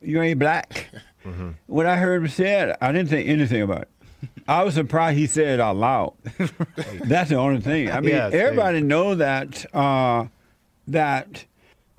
you 0.00 0.20
ain't 0.20 0.38
black. 0.40 0.88
When 1.66 1.86
I 1.86 1.96
heard 1.96 2.22
him 2.22 2.28
say 2.28 2.62
it, 2.62 2.76
I 2.80 2.92
didn't 2.92 3.08
think 3.08 3.28
anything 3.28 3.62
about 3.62 3.82
it. 3.82 3.88
I 4.46 4.62
was 4.62 4.74
surprised 4.74 5.18
he 5.18 5.26
said 5.26 5.54
it 5.54 5.60
out 5.60 5.76
loud. 5.76 6.14
That's 7.04 7.30
the 7.30 7.36
only 7.36 7.60
thing. 7.60 7.90
I 7.90 8.00
mean, 8.00 8.10
Yeah, 8.10 8.30
same. 8.30 8.40
everybody 8.40 8.80
know 8.80 9.14
that 9.16 9.64
uh, 9.74 10.26
that 10.88 11.44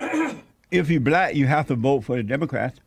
if 0.70 0.90
you're 0.90 1.00
black, 1.00 1.34
you 1.34 1.46
have 1.46 1.66
to 1.68 1.74
vote 1.74 2.04
for 2.04 2.16
the 2.16 2.22
Democrats. 2.22 2.78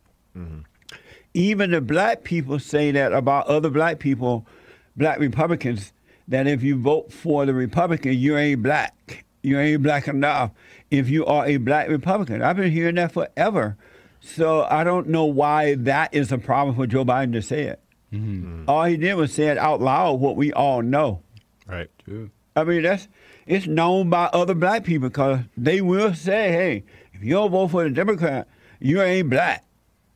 Even 1.34 1.70
the 1.70 1.80
black 1.80 2.24
people 2.24 2.58
say 2.58 2.90
that 2.92 3.12
about 3.12 3.46
other 3.46 3.70
black 3.70 3.98
people, 3.98 4.46
black 4.96 5.18
Republicans, 5.18 5.92
that 6.26 6.46
if 6.46 6.62
you 6.62 6.80
vote 6.80 7.12
for 7.12 7.44
the 7.46 7.54
Republican, 7.54 8.14
you 8.14 8.36
ain't 8.36 8.62
black. 8.62 9.24
You 9.42 9.58
ain't 9.58 9.82
black 9.82 10.08
enough 10.08 10.50
if 10.90 11.08
you 11.08 11.24
are 11.26 11.46
a 11.46 11.58
black 11.58 11.88
Republican. 11.88 12.42
I've 12.42 12.56
been 12.56 12.72
hearing 12.72 12.96
that 12.96 13.12
forever. 13.12 13.76
So 14.34 14.66
I 14.68 14.84
don't 14.84 15.08
know 15.08 15.24
why 15.24 15.74
that 15.76 16.14
is 16.14 16.30
a 16.32 16.38
problem 16.38 16.76
for 16.76 16.86
Joe 16.86 17.04
Biden 17.04 17.32
to 17.32 17.42
say 17.42 17.64
it. 17.64 17.80
Mm-hmm. 18.12 18.64
All 18.68 18.84
he 18.84 18.96
did 18.96 19.14
was 19.14 19.32
say 19.32 19.48
it 19.48 19.58
out 19.58 19.80
loud, 19.80 20.14
what 20.20 20.36
we 20.36 20.52
all 20.52 20.82
know. 20.82 21.22
right. 21.66 21.90
True. 22.04 22.30
I 22.56 22.64
mean, 22.64 22.82
that's 22.82 23.06
it's 23.46 23.66
known 23.66 24.10
by 24.10 24.24
other 24.32 24.54
black 24.54 24.84
people 24.84 25.08
because 25.08 25.40
they 25.56 25.80
will 25.80 26.12
say, 26.14 26.50
"Hey, 26.50 26.84
if 27.12 27.22
you 27.22 27.34
don't 27.34 27.50
vote 27.50 27.68
for 27.68 27.84
the 27.84 27.90
Democrat, 27.90 28.48
you 28.80 29.00
ain't 29.00 29.30
black. 29.30 29.64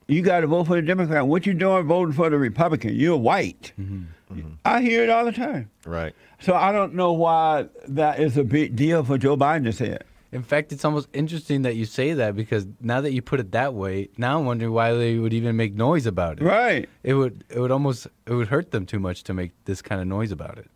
You 0.09 0.23
got 0.23 0.41
to 0.41 0.47
vote 0.49 0.67
for 0.67 0.77
the 0.77 0.83
Democrat. 0.83 1.27
What 1.27 1.47
you 1.47 1.55
doing 1.55 1.87
voting 1.87 2.15
for 2.15 2.29
the 2.31 2.39
Republican? 2.39 2.95
You're 2.95 3.17
white." 3.17 3.73
Mm-hmm. 3.79 4.03
Mm-hmm. 4.35 4.51
I 4.65 4.81
hear 4.81 5.05
it 5.05 5.11
all 5.11 5.25
the 5.25 5.33
time. 5.33 5.71
Right. 5.85 6.15
So 6.41 6.55
I 6.55 6.73
don't 6.73 6.95
know 6.95 7.13
why 7.13 7.67
that 7.89 8.19
is 8.19 8.37
a 8.37 8.45
big 8.45 8.75
deal 8.75 9.05
for 9.05 9.19
Joe 9.19 9.37
Biden 9.37 9.65
to 9.65 9.73
say 9.73 9.89
it. 9.89 10.07
In 10.33 10.43
fact, 10.43 10.73
it's 10.73 10.85
almost 10.85 11.09
interesting 11.13 11.61
that 11.63 11.77
you 11.77 11.85
say 11.85 12.15
that 12.15 12.35
because 12.35 12.67
now 12.81 13.03
that 13.03 13.13
you 13.13 13.21
put 13.21 13.39
it 13.39 13.53
that 13.53 13.75
way, 13.75 14.09
now 14.17 14.39
I'm 14.39 14.47
wondering 14.47 14.73
why 14.73 14.95
they 14.95 15.19
would 15.19 15.35
even 15.35 15.57
make 15.57 15.75
noise 15.75 16.07
about 16.07 16.41
it. 16.41 16.45
Right. 16.45 16.89
It 17.03 17.15
would 17.15 17.45
it 17.51 17.59
would 17.61 17.71
almost 17.71 18.07
it 18.27 18.33
would 18.33 18.49
hurt 18.49 18.71
them 18.71 18.87
too 18.87 18.99
much 18.99 19.23
to 19.25 19.35
make 19.35 19.51
this 19.67 19.83
kind 19.83 20.01
of 20.01 20.07
noise 20.07 20.33
about 20.33 20.57
it. 20.59 20.71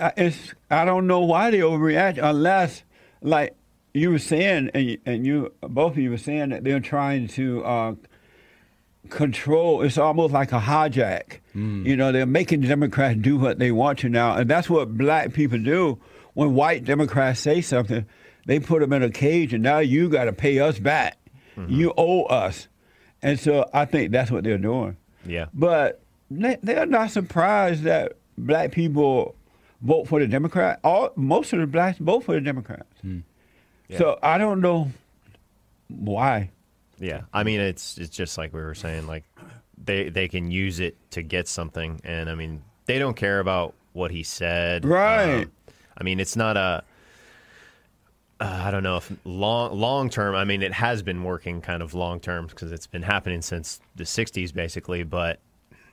I- 0.00 0.12
it's 0.16 0.52
I 0.70 0.84
don't 0.84 1.06
know 1.06 1.20
why 1.20 1.50
they 1.52 1.58
overreact 1.60 2.18
unless 2.20 2.82
like 3.22 3.54
you 3.94 4.10
were 4.10 4.18
saying 4.18 4.70
and 4.74 4.98
and 5.06 5.24
you 5.24 5.52
both 5.60 5.92
of 5.92 5.98
you 5.98 6.10
were 6.10 6.18
saying 6.18 6.48
that 6.50 6.64
they're 6.64 6.80
trying 6.80 7.28
to 7.28 7.64
uh, 7.64 7.94
control. 9.10 9.82
It's 9.82 9.98
almost 9.98 10.32
like 10.32 10.52
a 10.52 10.60
hijack. 10.60 11.38
You 11.54 11.96
know, 11.96 12.12
they're 12.12 12.24
making 12.26 12.60
Democrats 12.60 13.18
do 13.20 13.36
what 13.36 13.58
they 13.58 13.72
want 13.72 13.98
to 14.00 14.08
now, 14.08 14.36
and 14.36 14.48
that's 14.48 14.70
what 14.70 14.96
black 14.96 15.32
people 15.32 15.58
do. 15.58 15.98
When 16.34 16.54
white 16.54 16.84
Democrats 16.84 17.40
say 17.40 17.60
something, 17.62 18.06
they 18.48 18.58
put 18.58 18.80
them 18.80 18.94
in 18.94 19.02
a 19.02 19.10
cage, 19.10 19.52
and 19.52 19.62
now 19.62 19.78
you 19.78 20.08
got 20.08 20.24
to 20.24 20.32
pay 20.32 20.58
us 20.58 20.78
back. 20.78 21.18
You 21.68 21.92
owe 21.98 22.22
us, 22.22 22.68
and 23.20 23.38
so 23.38 23.68
I 23.74 23.84
think 23.84 24.10
that's 24.12 24.30
what 24.30 24.44
they're 24.44 24.56
doing. 24.58 24.96
Yeah. 25.26 25.46
But 25.52 26.00
they, 26.30 26.76
are 26.76 26.86
not 26.86 27.10
surprised 27.10 27.82
that 27.82 28.12
black 28.38 28.70
people 28.70 29.34
vote 29.82 30.06
for 30.06 30.20
the 30.20 30.28
Democrat. 30.28 30.80
All 30.84 31.10
most 31.16 31.52
of 31.52 31.58
the 31.58 31.66
blacks 31.66 31.98
vote 31.98 32.20
for 32.20 32.34
the 32.34 32.40
Democrats. 32.40 32.86
So 33.96 34.18
I 34.22 34.38
don't 34.38 34.60
know 34.60 34.90
why. 35.88 36.50
Yeah, 37.00 37.22
I 37.32 37.42
mean 37.42 37.60
it's 37.60 37.98
it's 37.98 38.16
just 38.16 38.38
like 38.38 38.54
we 38.54 38.60
were 38.60 38.74
saying, 38.74 39.06
like 39.06 39.24
they 39.76 40.08
they 40.08 40.28
can 40.28 40.50
use 40.50 40.80
it 40.80 40.96
to 41.10 41.22
get 41.22 41.48
something, 41.48 42.00
and 42.04 42.30
I 42.30 42.34
mean 42.34 42.62
they 42.86 42.98
don't 42.98 43.16
care 43.16 43.40
about 43.40 43.74
what 43.92 44.10
he 44.10 44.22
said. 44.22 44.84
Right. 44.84 45.42
Um, 45.42 45.52
I 45.98 46.04
mean 46.04 46.18
it's 46.18 46.36
not 46.36 46.56
a. 46.56 46.82
Uh, 48.40 48.62
I 48.66 48.70
don't 48.70 48.84
know 48.84 48.98
if 48.98 49.10
long 49.24 49.78
long 49.78 50.10
term. 50.10 50.34
I 50.36 50.44
mean, 50.44 50.62
it 50.62 50.72
has 50.72 51.02
been 51.02 51.24
working 51.24 51.60
kind 51.60 51.82
of 51.82 51.94
long 51.94 52.20
term 52.20 52.46
because 52.46 52.70
it's 52.70 52.86
been 52.86 53.02
happening 53.02 53.42
since 53.42 53.80
the 53.96 54.04
'60s, 54.04 54.54
basically. 54.54 55.02
But 55.02 55.40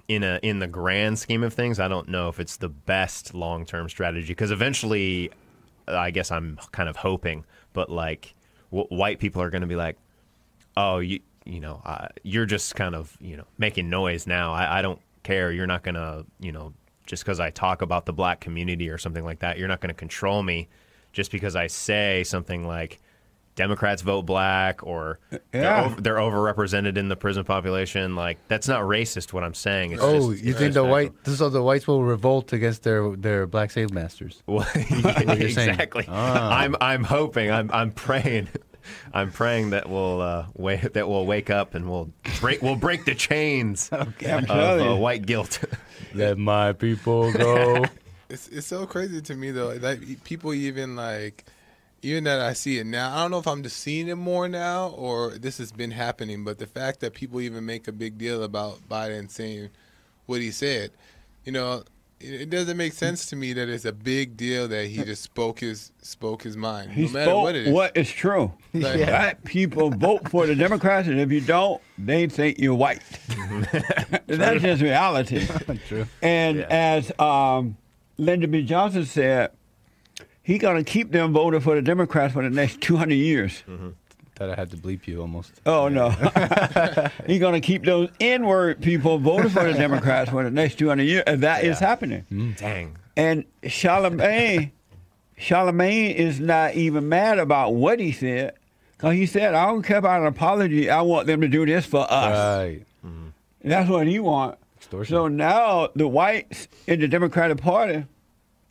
in 0.08 0.24
a 0.24 0.40
in 0.44 0.60
the 0.60 0.68
grand 0.68 1.18
scheme 1.18 1.44
of 1.44 1.54
things, 1.54 1.80
I 1.80 1.88
don't 1.88 2.08
know 2.08 2.30
if 2.30 2.40
it's 2.40 2.58
the 2.58 2.70
best 2.70 3.34
long 3.34 3.66
term 3.66 3.90
strategy 3.90 4.28
because 4.28 4.52
eventually, 4.52 5.32
I 5.88 6.12
guess 6.12 6.32
I'm 6.32 6.60
kind 6.72 6.88
of 6.88 6.98
hoping, 6.98 7.46
but 7.74 7.90
like 7.90 8.36
w- 8.72 8.88
white 8.90 9.20
people 9.20 9.42
are 9.42 9.50
going 9.50 9.62
to 9.62 9.68
be 9.68 9.76
like, 9.76 9.98
oh, 10.78 11.00
you 11.00 11.22
you 11.46 11.60
know, 11.60 11.82
uh, 11.84 12.10
you're 12.22 12.46
just 12.46 12.76
kind 12.76 12.94
of 12.94 13.18
you 13.20 13.38
know 13.38 13.46
making 13.58 13.90
noise 13.90 14.28
now. 14.28 14.54
I, 14.54 14.80
I 14.80 14.82
don't 14.84 15.00
care. 15.24 15.52
You're 15.52 15.66
not 15.66 15.82
going 15.82 15.96
to 15.96 16.26
you 16.40 16.52
know 16.52 16.74
just 17.08 17.24
because 17.24 17.40
I 17.40 17.50
talk 17.50 17.82
about 17.82 18.06
the 18.06 18.14
black 18.14 18.40
community 18.40 18.90
or 18.90 19.00
something 19.00 19.26
like 19.26 19.40
that. 19.40 19.58
You're 19.58 19.68
not 19.68 19.82
going 19.82 19.90
to 19.90 19.96
control 19.96 20.44
me 20.44 20.68
just 21.16 21.32
because 21.32 21.56
I 21.56 21.68
say 21.68 22.24
something 22.24 22.68
like 22.68 23.00
Democrats 23.56 24.02
vote 24.02 24.24
black 24.24 24.84
or 24.86 25.18
Yeah. 25.32 25.40
they're, 25.52 25.78
over, 25.86 26.02
they're 26.02 26.16
overrepresented 26.18 26.98
in 26.98 27.08
the 27.08 27.16
prison 27.16 27.46
population. 27.46 28.14
Like 28.16 28.38
that's 28.50 28.68
not 28.68 28.82
racist. 28.82 29.32
What 29.32 29.46
I'm 29.46 29.54
saying. 29.54 29.94
It's 29.94 30.02
Oh, 30.04 30.34
just 30.34 30.44
you 30.44 30.54
think 30.54 30.74
the 30.74 30.84
white 30.84 31.14
so 31.26 31.50
the 31.50 31.64
whites 31.64 31.88
will 31.88 32.04
revolt 32.04 32.52
against 32.52 32.84
their 32.84 33.16
their 33.16 33.48
black 33.48 33.72
slave 33.72 33.92
masters? 33.92 34.44
Well, 34.48 34.68
yeah, 34.76 35.34
you're 35.34 35.50
saying. 35.50 35.70
exactly. 35.70 36.06
Ah. 36.10 36.54
I'm 36.60 36.76
I'm 36.82 37.06
hoping. 37.06 37.50
I'm 37.50 37.72
I'm 37.72 37.92
praying. 37.92 38.50
I'm 39.14 39.32
praying 39.32 39.72
that 39.72 39.90
we'll 39.90 40.22
uh, 40.22 40.46
wake 40.54 40.94
that 40.94 41.08
we'll 41.10 41.26
wake 41.26 41.50
up 41.50 41.74
and 41.76 41.90
we'll 41.90 42.12
break 42.42 42.62
we'll 42.62 42.76
break 42.76 43.06
the 43.06 43.16
chains 43.16 43.90
I'm 43.94 44.14
of 44.22 44.52
uh, 44.52 44.96
white 44.96 45.26
guilt. 45.26 45.64
Let 46.14 46.38
my 46.38 46.74
people 46.74 47.32
go. 47.34 47.86
It's 48.30 48.48
it's 48.50 48.68
so 48.68 48.86
crazy 48.86 49.22
to 49.22 49.36
me 49.36 49.52
though. 49.52 49.70
Like 49.80 50.24
people 50.24 50.54
even 50.54 50.96
like 50.96 51.46
even 52.02 52.24
that 52.26 52.40
I 52.40 52.54
see 52.54 52.78
it 52.80 52.86
now. 52.86 53.16
I 53.16 53.22
don't 53.22 53.32
know 53.32 53.40
if 53.40 53.48
I'm 53.48 53.64
just 53.64 53.78
seeing 53.78 54.08
it 54.08 54.16
more 54.16 54.48
now 54.48 54.90
or 54.90 55.32
this 55.32 55.58
has 55.60 55.72
been 55.72 55.92
happening, 55.92 56.44
but 56.44 56.58
the 56.60 56.68
fact 56.68 57.00
that 57.02 57.14
people 57.14 57.42
even 57.42 57.66
make 57.66 57.88
a 57.88 57.92
big 57.92 58.18
deal 58.18 58.44
about 58.44 58.88
Biden 58.90 59.30
saying 59.30 59.70
what 60.28 60.42
he 60.42 60.52
said, 60.52 60.92
you 61.46 61.52
know, 61.52 61.84
it, 62.20 62.42
it 62.42 62.50
doesn't 62.50 62.78
make 62.78 62.94
sense 62.94 63.26
to 63.28 63.36
me 63.36 63.54
that 63.54 63.70
it's 63.70 63.86
a 63.86 63.92
big 63.92 64.38
deal 64.38 64.68
that 64.68 64.86
he 64.88 65.04
just 65.04 65.22
spoke 65.24 65.60
his 65.60 65.92
spoke 66.02 66.44
his 66.44 66.56
mind, 66.58 66.92
He 66.92 67.04
no 67.06 67.10
matter 67.12 67.26
spoke 67.32 67.44
what 67.44 67.56
it 67.56 67.68
is. 67.68 67.74
what 67.74 67.98
is 67.98 68.10
true. 68.12 68.52
Like, 68.76 68.98
Black 69.06 69.44
people 69.46 69.90
vote 69.90 70.30
for 70.30 70.46
the 70.46 70.54
Democrats, 70.56 71.08
and 71.08 71.18
if 71.20 71.32
you 71.32 71.40
don't, 71.42 71.82
they 71.98 72.28
think 72.28 72.60
you're 72.60 72.76
white. 72.76 73.02
That's 74.28 74.62
just 74.62 74.82
reality. 74.82 75.48
True. 75.88 76.06
And 76.22 76.58
Yeah. 76.58 76.68
as 76.70 77.12
um, 77.20 77.78
Lyndon 78.18 78.52
B. 78.52 78.64
Johnson 78.64 79.06
said, 79.06 79.52
he's 80.44 80.60
gonna 80.60 80.84
keep 80.84 81.12
them 81.12 81.34
voting 81.34 81.60
for 81.60 81.76
the 81.76 81.82
Democrats 81.82 82.34
for 82.34 82.44
the 82.44 82.50
next 82.50 82.82
200 82.82 83.14
years. 83.16 83.64
Mm-hmm. 83.68 83.90
Thought 84.36 84.50
I 84.50 84.56
had 84.56 84.70
to 84.72 84.78
bleep 84.78 85.08
you 85.08 85.22
almost. 85.22 85.52
Oh 85.66 85.88
no, 85.88 86.10
he's 87.28 87.40
gonna 87.40 87.62
keep 87.62 87.86
those 87.86 88.10
N-word 88.20 88.82
people 88.82 89.18
voting 89.18 89.50
for 89.50 89.64
the 89.64 89.74
Democrats 89.78 90.30
for 90.30 90.44
the 90.44 90.52
next 90.52 90.78
200 90.78 91.04
years, 91.04 91.24
and 91.26 91.42
that 91.44 91.64
is 91.64 91.80
Yeah. 91.80 91.88
happening. 91.88 92.26
Mm. 92.32 92.58
Dang. 92.58 92.98
And 93.16 93.46
Charlemagne, 93.66 94.74
Charlemagne 95.38 96.16
is 96.16 96.40
not 96.42 96.76
even 96.76 97.08
mad 97.08 97.40
about 97.40 97.76
what 97.76 98.00
he 98.02 98.12
said, 98.12 98.56
because 98.98 99.14
he 99.14 99.26
said, 99.26 99.54
"I 99.56 99.68
don't 99.68 99.84
care 99.84 99.98
about 100.00 100.20
an 100.20 100.28
apology. 100.28 100.90
I 100.90 101.02
want 101.02 101.28
them 101.28 101.40
to 101.40 101.48
do 101.48 101.66
this 101.66 101.86
for 101.86 102.02
us." 102.10 102.60
Right. 102.60 102.82
Mm-hmm. 103.06 103.28
That's 103.70 103.90
what 103.90 104.06
he 104.06 104.20
want. 104.20 104.58
Extortion. 104.86 105.16
So 105.16 105.28
now 105.28 105.90
the 105.96 106.08
whites 106.08 106.68
in 106.86 107.00
the 107.00 107.08
Democratic 107.08 107.58
Party, 107.58 108.06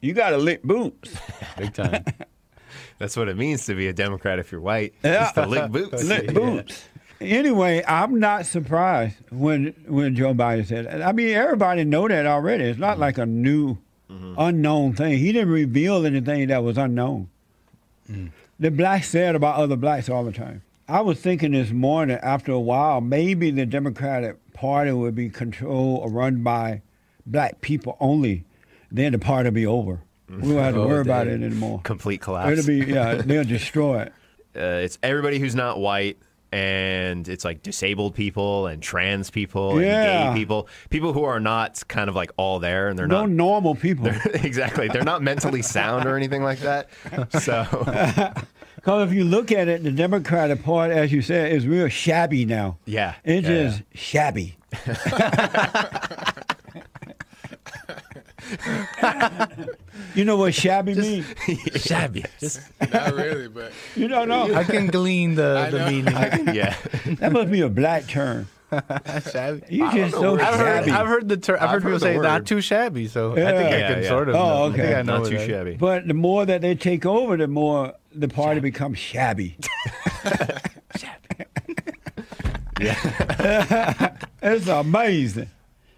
you 0.00 0.12
got 0.12 0.30
to 0.30 0.38
lick 0.38 0.62
boots. 0.62 1.16
Big 1.58 1.74
time. 1.74 2.04
That's 2.98 3.16
what 3.16 3.28
it 3.28 3.36
means 3.36 3.66
to 3.66 3.74
be 3.74 3.88
a 3.88 3.92
Democrat 3.92 4.38
if 4.38 4.52
you're 4.52 4.60
white. 4.60 4.94
Yeah. 5.02 5.24
Just 5.24 5.34
to 5.34 5.46
lick 5.46 5.70
boots. 5.72 6.04
lick 6.04 6.32
boots. 6.32 6.84
Anyway, 7.20 7.82
I'm 7.88 8.20
not 8.20 8.46
surprised 8.46 9.16
when 9.32 9.74
when 9.88 10.14
Joe 10.14 10.34
Biden 10.34 10.66
said. 10.66 10.86
That. 10.86 11.02
I 11.02 11.10
mean, 11.10 11.30
everybody 11.30 11.82
know 11.82 12.06
that 12.06 12.26
already. 12.26 12.64
It's 12.64 12.78
not 12.78 12.92
mm-hmm. 12.92 13.00
like 13.00 13.18
a 13.18 13.26
new, 13.26 13.78
mm-hmm. 14.08 14.34
unknown 14.38 14.94
thing. 14.94 15.18
He 15.18 15.32
didn't 15.32 15.50
reveal 15.50 16.06
anything 16.06 16.46
that 16.48 16.62
was 16.62 16.78
unknown. 16.78 17.28
Mm. 18.08 18.30
The 18.60 18.70
blacks 18.70 19.08
said 19.08 19.34
about 19.34 19.56
other 19.56 19.76
blacks 19.76 20.08
all 20.08 20.22
the 20.22 20.32
time. 20.32 20.62
I 20.88 21.00
was 21.00 21.18
thinking 21.20 21.52
this 21.52 21.70
morning, 21.70 22.18
after 22.22 22.52
a 22.52 22.60
while, 22.60 23.00
maybe 23.00 23.50
the 23.50 23.64
Democratic 23.66 24.36
Party 24.52 24.92
would 24.92 25.14
be 25.14 25.30
controlled 25.30 26.00
or 26.02 26.10
run 26.10 26.42
by 26.42 26.82
black 27.26 27.60
people 27.62 27.96
only. 28.00 28.44
Then 28.90 29.12
the 29.12 29.18
party 29.18 29.48
will 29.48 29.54
be 29.54 29.66
over. 29.66 30.02
We 30.28 30.36
won't 30.52 30.58
have 30.64 30.74
to 30.74 30.80
Oh, 30.82 30.88
worry 30.88 31.00
about 31.00 31.26
it 31.26 31.42
anymore. 31.42 31.80
Complete 31.82 32.20
collapse. 32.20 32.52
It'll 32.52 32.66
be 32.66 32.92
yeah, 32.92 33.14
they'll 33.14 33.44
destroy 33.44 34.02
it. 34.02 34.12
uh, 34.56 34.82
it's 34.84 34.98
everybody 35.02 35.38
who's 35.38 35.54
not 35.54 35.78
white 35.80 36.18
and 36.52 37.28
it's 37.28 37.44
like 37.44 37.62
disabled 37.64 38.14
people 38.14 38.68
and 38.68 38.80
trans 38.80 39.28
people 39.30 39.82
Yeah. 39.82 40.26
and 40.28 40.34
gay 40.34 40.40
people 40.40 40.68
people 40.90 41.12
who 41.12 41.24
are 41.24 41.40
not 41.40 41.82
kind 41.88 42.08
of 42.08 42.14
like 42.14 42.30
all 42.36 42.60
there 42.60 42.88
and 42.88 42.96
they're 42.96 43.08
No 43.08 43.22
not 43.22 43.30
normal 43.30 43.74
people. 43.74 44.06
exactly 44.34 44.86
they're 44.86 45.02
not 45.02 45.20
mentally 45.22 45.62
sound 45.62 46.06
or 46.06 46.16
anything 46.16 46.44
like 46.44 46.60
that 46.60 46.88
so 47.40 47.64
Because 48.84 49.08
if 49.08 49.14
you 49.16 49.24
look 49.24 49.50
at 49.50 49.66
it, 49.66 49.82
the 49.82 49.90
Democratic 49.90 50.62
Party, 50.62 50.92
as 50.92 51.10
you 51.10 51.22
said, 51.22 51.52
is 51.52 51.66
real 51.66 51.88
shabby 51.88 52.44
now. 52.44 52.76
yeah 52.84 53.14
It's 53.24 53.48
yeah, 53.48 53.62
just 53.68 53.82
shabby. 53.94 54.56
you 60.14 60.24
know 60.24 60.36
what 60.36 60.54
shabby 60.54 60.94
means? 60.94 61.26
Shabby. 61.82 62.24
Just 62.40 62.60
not 62.92 63.14
really, 63.14 63.48
but 63.48 63.72
You 63.96 64.08
don't 64.08 64.28
know. 64.28 64.54
I 64.54 64.64
can 64.64 64.86
glean 64.88 65.34
the, 65.34 65.64
I 65.66 65.70
the 65.70 65.78
know. 65.78 65.90
meaning. 65.90 66.14
yeah. 66.54 66.54
yeah 66.54 66.76
That 67.20 67.32
must 67.32 67.50
be 67.50 67.60
a 67.62 67.68
black 67.68 68.06
term. 68.06 68.48
shabby. 68.70 69.62
You 69.68 69.90
just 69.92 70.14
so 70.14 70.38
I've 70.38 70.54
heard, 70.56 70.84
shabby. 70.84 70.90
I've 70.90 71.06
heard 71.06 71.28
the 71.28 71.36
term. 71.36 71.56
I've, 71.56 71.62
I've 71.62 71.70
heard 71.70 71.78
people 71.82 71.90
heard 71.92 72.00
the 72.00 72.04
say 72.04 72.16
word. 72.16 72.22
not 72.24 72.46
too 72.46 72.60
shabby. 72.60 73.06
So 73.08 73.32
I 73.32 73.34
think 73.36 73.70
Yeah. 73.70 73.76
I 73.88 73.92
can 73.94 74.02
yeah. 74.02 74.08
sort 74.08 74.28
of. 74.28 74.34
Oh, 74.34 74.38
know. 74.38 74.44
I 74.44 74.62
okay. 74.68 74.76
think 74.82 74.96
I 74.96 75.02
know 75.02 75.18
not 75.18 75.26
too 75.28 75.38
shabby 75.38 75.76
But 75.76 76.06
the 76.08 76.14
more 76.14 76.44
that 76.44 76.60
they 76.60 76.74
take 76.74 77.06
over, 77.06 77.36
the 77.36 77.46
more 77.48 77.94
the 78.14 78.28
party 78.28 78.60
becomes 78.60 78.98
shabby. 78.98 79.56
Shabby. 80.96 81.46
It's 84.42 84.68
amazing. 84.68 85.48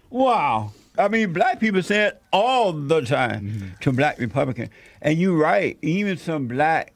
Wow. 0.09 0.71
I 0.97 1.09
mean, 1.09 1.33
black 1.33 1.59
people 1.59 1.83
say 1.83 2.05
it 2.07 2.21
all 2.31 2.71
the 2.71 3.01
time 3.01 3.41
Mm-hmm. 3.41 3.67
to 3.81 3.91
black 3.91 4.19
Republicans. 4.19 4.69
And 5.01 5.19
you're 5.19 5.35
right, 5.37 5.77
even 5.81 6.17
some 6.17 6.47
black 6.47 6.93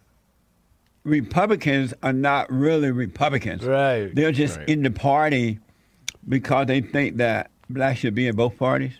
Republicans 1.03 1.93
are 2.01 2.13
not 2.13 2.49
really 2.51 2.91
Republicans. 2.91 3.63
Right. 3.65 4.13
They're 4.15 4.31
just 4.31 4.57
Right. 4.60 4.69
in 4.69 4.84
the 4.84 4.91
party 4.91 5.60
because 6.27 6.67
they 6.67 6.81
think 6.81 7.17
that 7.17 7.51
blacks 7.69 7.99
should 7.99 8.15
be 8.15 8.27
in 8.27 8.36
both 8.36 8.57
parties. 8.57 8.93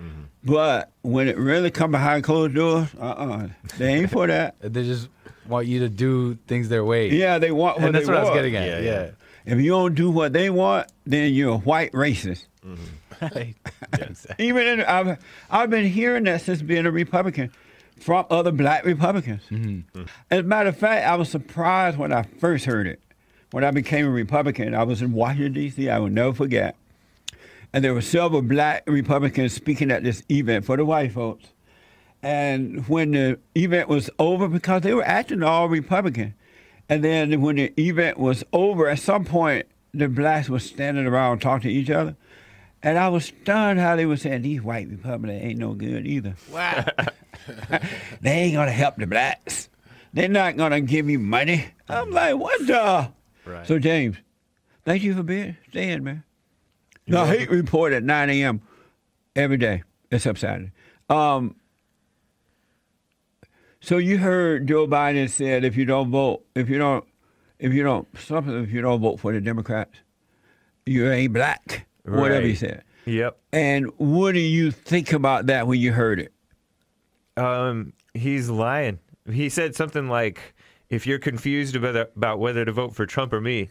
Mm-hmm. 0.00 0.22
But 0.44 0.92
when 1.02 1.26
it 1.28 1.36
really 1.38 1.70
comes 1.72 1.90
behind 1.92 2.22
closed 2.24 2.54
doors, 2.54 2.88
uh-uh. 3.00 3.48
They 3.78 3.94
ain't 3.94 4.10
for 4.10 4.26
that. 4.28 4.54
They 4.60 4.84
just 4.84 5.08
want 5.48 5.66
you 5.66 5.80
to 5.80 5.88
do 5.88 6.34
things 6.46 6.68
their 6.68 6.84
way. 6.84 7.10
Yeah, 7.10 7.38
they 7.38 7.50
want 7.50 7.78
what 7.78 7.86
and 7.86 7.94
that's 7.94 8.06
what 8.06 8.16
I 8.16 8.22
was 8.22 8.30
getting 8.30 8.56
at. 8.56 8.66
Yeah, 8.66 8.78
Yeah. 8.80 9.02
yeah. 9.02 9.10
If 9.54 9.60
you 9.60 9.70
don't 9.70 9.94
do 9.94 10.10
what 10.10 10.32
they 10.32 10.50
want, 10.50 10.90
then 11.06 11.32
you're 11.32 11.54
a 11.54 11.58
white 11.58 11.92
racist. 11.92 12.44
Mm-hmm. 12.64 12.82
Right. 13.34 13.54
Exactly. 13.94 14.46
Even 14.46 14.66
in, 14.66 14.80
I've 14.82 15.18
I've 15.50 15.70
been 15.70 15.86
hearing 15.86 16.24
that 16.24 16.42
since 16.42 16.60
being 16.60 16.84
a 16.84 16.90
Republican 16.90 17.50
from 17.98 18.26
other 18.28 18.52
black 18.52 18.84
Republicans. 18.84 19.40
Mm-hmm. 19.50 19.98
Mm-hmm. 19.98 20.02
As 20.30 20.40
a 20.40 20.42
matter 20.42 20.68
of 20.68 20.76
fact, 20.76 21.06
I 21.06 21.14
was 21.14 21.30
surprised 21.30 21.96
when 21.96 22.12
I 22.12 22.24
first 22.24 22.66
heard 22.66 22.86
it. 22.86 23.00
When 23.52 23.64
I 23.64 23.70
became 23.70 24.04
a 24.06 24.10
Republican, 24.10 24.74
I 24.74 24.82
was 24.82 25.00
in 25.00 25.12
Washington 25.14 25.54
D.C. 25.54 25.88
I 25.88 25.98
will 25.98 26.10
never 26.10 26.34
forget, 26.34 26.76
and 27.72 27.82
there 27.82 27.94
were 27.94 28.02
several 28.02 28.42
black 28.42 28.82
Republicans 28.86 29.54
speaking 29.54 29.90
at 29.90 30.02
this 30.02 30.22
event 30.30 30.66
for 30.66 30.76
the 30.76 30.84
white 30.84 31.12
folks. 31.12 31.46
And 32.22 32.86
when 32.88 33.12
the 33.12 33.38
event 33.54 33.88
was 33.88 34.10
over, 34.18 34.48
because 34.48 34.82
they 34.82 34.94
were 34.94 35.04
acting 35.04 35.42
all 35.42 35.68
Republican, 35.68 36.34
and 36.88 37.04
then 37.04 37.40
when 37.40 37.56
the 37.56 37.72
event 37.80 38.18
was 38.18 38.42
over, 38.52 38.88
at 38.88 38.98
some 38.98 39.24
point 39.24 39.66
the 39.92 40.08
blacks 40.08 40.48
were 40.48 40.58
standing 40.58 41.06
around 41.06 41.40
talking 41.40 41.70
to 41.70 41.74
each 41.74 41.90
other, 41.90 42.16
and 42.82 42.98
I 42.98 43.08
was 43.08 43.26
stunned 43.26 43.80
how 43.80 43.96
they 43.96 44.06
were 44.06 44.16
saying 44.16 44.42
these 44.42 44.62
white 44.62 44.88
Republicans 44.88 45.42
ain't 45.42 45.58
no 45.58 45.74
good 45.74 46.06
either. 46.06 46.34
Wow. 46.52 46.84
They 48.20 48.30
ain't 48.30 48.54
gonna 48.54 48.72
help 48.72 48.96
the 48.96 49.06
blacks. 49.06 49.68
They're 50.12 50.28
not 50.28 50.56
gonna 50.56 50.80
give 50.80 51.08
you 51.08 51.18
money. 51.18 51.66
I'm 51.88 52.10
like, 52.10 52.36
what 52.36 52.66
the? 52.66 53.12
Right. 53.44 53.66
So 53.66 53.78
James, 53.78 54.16
thank 54.84 55.02
you 55.02 55.14
for 55.14 55.22
being 55.22 55.56
staying, 55.68 56.02
man. 56.02 56.24
No, 57.06 57.24
hate 57.24 57.50
report 57.50 57.92
at 57.92 58.02
9 58.02 58.30
a.m. 58.30 58.62
every 59.36 59.58
day 59.58 59.84
except 60.10 60.40
Saturday. 60.40 60.72
Um, 61.08 61.54
so 63.86 63.98
you 63.98 64.18
heard 64.18 64.66
Joe 64.66 64.86
Biden 64.86 65.30
said 65.30 65.64
if 65.64 65.76
you 65.76 65.84
don't 65.84 66.10
vote, 66.10 66.44
if 66.54 66.68
you 66.68 66.78
don't, 66.78 67.04
if 67.58 67.72
you 67.72 67.82
don't 67.82 68.06
something, 68.18 68.62
if 68.64 68.70
you 68.70 68.80
don't 68.82 69.00
vote 69.00 69.20
for 69.20 69.32
the 69.32 69.40
Democrats, 69.40 69.96
you 70.84 71.10
ain't 71.10 71.32
black. 71.32 71.86
Whatever 72.04 72.46
he 72.46 72.54
said. 72.54 72.84
yep 73.04 73.38
And 73.52 73.86
what 73.98 74.32
do 74.32 74.40
you 74.40 74.70
think 74.70 75.12
about 75.12 75.46
that 75.46 75.66
when 75.66 75.80
you 75.80 75.92
heard 75.92 76.20
it? 76.20 76.32
Um, 77.36 77.92
he's 78.14 78.48
lying. 78.48 78.98
He 79.30 79.48
said 79.48 79.74
something 79.74 80.08
like, 80.08 80.54
"If 80.88 81.06
you're 81.06 81.18
confused 81.18 81.76
about 81.76 81.96
about 81.96 82.38
whether 82.38 82.64
to 82.64 82.72
vote 82.72 82.94
for 82.94 83.06
Trump 83.06 83.32
or 83.32 83.40
me, 83.40 83.68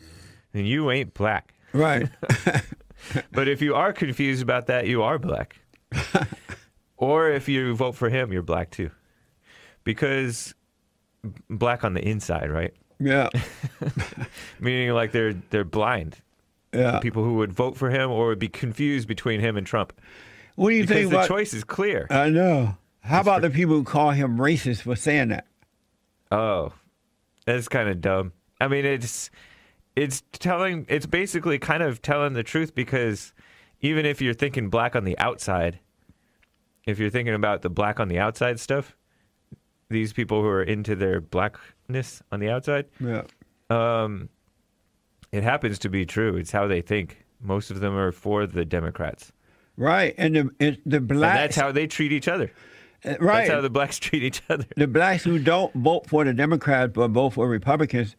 then 0.51 0.65
you 0.65 0.91
ain't 0.91 1.13
black. 1.13 1.53
Right. 1.73 2.09
But 3.31 3.47
if 3.47 3.61
you 3.61 3.75
are 3.75 3.93
confused 3.93 4.41
about 4.41 4.67
that, 4.67 4.87
you 4.87 5.03
are 5.03 5.19
black. 5.19 5.59
or 6.97 7.29
if 7.29 7.47
you 7.47 7.75
vote 7.75 7.95
for 7.95 8.09
him, 8.09 8.31
you're 8.31 8.41
black 8.41 8.71
too, 8.71 8.91
because 9.85 10.53
black 11.49 11.85
on 11.85 11.93
the 11.93 12.05
inside, 12.05 12.51
right? 12.51 12.73
yeah. 12.99 13.29
Meaning 14.59 14.89
like 14.91 15.11
they're 15.13 15.33
they're 15.49 15.63
blind. 15.63 16.17
Yeah. 16.73 16.99
People 16.99 17.23
who 17.23 17.35
would 17.35 17.53
vote 17.53 17.77
for 17.77 17.89
him 17.89 18.11
or 18.11 18.27
would 18.27 18.39
be 18.39 18.49
confused 18.49 19.07
between 19.07 19.39
him 19.39 19.55
and 19.55 19.65
Trump 19.65 19.93
What 20.55 20.71
do 20.71 20.75
you 20.75 20.83
because 20.83 20.97
think 20.97 21.09
the 21.11 21.15
about? 21.17 21.27
choice 21.29 21.53
is 21.53 21.63
clear. 21.63 22.05
I 22.09 22.29
know. 22.29 22.75
How 22.99 23.21
about 23.21 23.41
the 23.43 23.49
people 23.49 23.75
who 23.75 23.83
call 23.85 24.11
him 24.11 24.37
racist 24.37 24.81
for 24.81 24.95
saying 24.97 25.29
that? 25.29 25.45
Oh, 26.31 26.73
that's 27.45 27.67
kind 27.69 27.87
of 27.87 28.01
dumb. 28.01 28.33
I 28.59 28.67
mean, 28.67 28.83
it's 28.83 29.29
it's 29.95 30.23
telling. 30.33 30.85
It's 30.89 31.05
basically 31.05 31.59
kind 31.59 31.83
of 31.83 32.01
telling 32.01 32.33
the 32.33 32.43
truth 32.43 32.75
because 32.75 33.31
even 33.81 34.05
if 34.05 34.21
you're 34.21 34.33
thinking 34.33 34.69
black 34.69 34.95
on 34.95 35.03
the 35.05 35.17
outside, 35.19 35.79
if 36.85 36.99
you're 36.99 37.09
thinking 37.11 37.35
about 37.35 37.61
the 37.61 37.69
black 37.69 37.99
on 37.99 38.07
the 38.09 38.19
outside 38.19 38.59
stuff, 38.59 38.95
these 39.89 40.13
people 40.13 40.41
who 40.41 40.47
are 40.47 40.63
into 40.63 40.95
their 40.95 41.21
blackness 41.21 42.21
on 42.31 42.39
the 42.39 42.49
outside, 42.49 42.85
Yeah. 42.99 43.23
um, 43.69 44.29
it 45.31 45.43
happens 45.43 45.79
to 45.79 45.89
be 45.89 46.05
true. 46.05 46.35
It's 46.37 46.51
how 46.51 46.67
they 46.67 46.81
think. 46.81 47.25
Most 47.41 47.69
of 47.69 47.79
them 47.79 47.95
are 47.95 48.11
for 48.11 48.47
the 48.47 48.65
Democrats, 48.65 49.31
Right. 49.77 50.15
And 50.17 50.35
the 50.35 50.49
it, 50.59 50.79
the 50.89 50.97
And 50.97 51.09
that's 51.21 51.55
how 51.57 51.71
they 51.73 51.85
treat 51.85 52.11
each 52.13 52.27
other. 52.29 52.49
uh, 53.03 53.15
right. 53.19 53.39
That's 53.39 53.49
how 53.51 53.61
the 53.61 53.69
blacks 53.69 53.99
treat 54.05 54.23
each 54.23 54.41
other. 54.49 54.65
the 54.77 54.87
blacks 54.87 55.23
who 55.25 55.37
don't 55.37 55.73
vote 55.75 56.07
for 56.07 56.23
the 56.23 56.33
Democrats 56.33 56.93
but 56.95 57.09
vote 57.11 57.31
for 57.31 57.47
Republicans, 57.49 58.15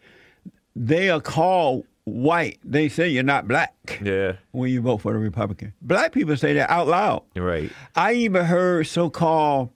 they 0.76 1.08
are 1.08 1.20
called 1.20 1.86
white. 2.04 2.58
They 2.62 2.88
say 2.90 3.08
you're 3.08 3.22
not 3.22 3.48
black 3.48 3.98
Yeah, 4.04 4.34
when 4.52 4.70
you 4.70 4.82
vote 4.82 4.98
for 4.98 5.12
the 5.14 5.18
Republican. 5.18 5.72
Black 5.80 6.12
people 6.12 6.36
say 6.36 6.52
that 6.52 6.68
out 6.70 6.86
loud. 6.88 7.22
right. 7.34 7.72
I 7.96 8.12
even 8.12 8.44
heard 8.44 8.86
so-called 8.86 9.70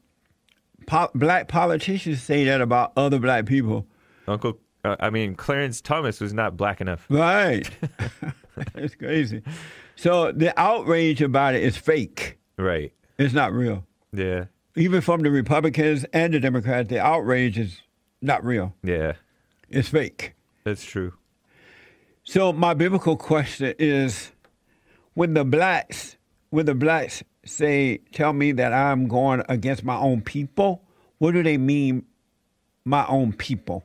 po- 0.90 1.10
black 1.14 1.46
politicians 1.46 2.20
say 2.20 2.44
that 2.44 2.60
about 2.60 2.92
other 2.96 3.20
black 3.20 3.46
people. 3.46 3.86
Uncle, 4.26 4.58
uh, 4.84 4.96
I 4.98 5.10
mean, 5.10 5.36
Clarence 5.36 5.80
Thomas 5.80 6.20
was 6.20 6.34
not 6.34 6.56
black 6.56 6.80
enough. 6.80 7.06
Right. 7.08 7.70
it's 8.74 8.96
crazy. 8.96 9.42
So 9.94 10.32
the 10.32 10.58
outrage 10.60 11.22
about 11.22 11.54
it 11.54 11.62
is 11.62 11.76
fake. 11.76 12.38
Right. 12.58 12.92
It's 13.18 13.32
not 13.32 13.52
real. 13.52 13.86
Yeah. 14.12 14.46
Even 14.76 15.00
from 15.00 15.20
the 15.22 15.30
Republicans 15.30 16.04
and 16.12 16.34
the 16.34 16.40
Democrats, 16.40 16.88
the 16.88 16.98
outrage 16.98 17.58
is 17.58 17.80
not 18.20 18.44
real. 18.44 18.74
Yeah. 18.82 19.12
It's 19.68 19.88
fake. 19.88 20.34
That's 20.64 20.84
true. 20.84 21.12
So 22.24 22.52
my 22.52 22.74
biblical 22.74 23.16
question 23.16 23.74
is 23.78 24.32
when 25.14 25.34
the 25.34 25.44
blacks 25.44 26.16
when 26.50 26.66
the 26.66 26.74
blacks 26.74 27.22
say 27.50 27.98
tell 28.12 28.32
me 28.32 28.52
that 28.52 28.72
I'm 28.72 29.08
going 29.08 29.42
against 29.48 29.84
my 29.84 29.96
own 29.96 30.22
people, 30.22 30.82
what 31.18 31.32
do 31.32 31.42
they 31.42 31.58
mean 31.58 32.04
my 32.84 33.06
own 33.06 33.32
people? 33.32 33.84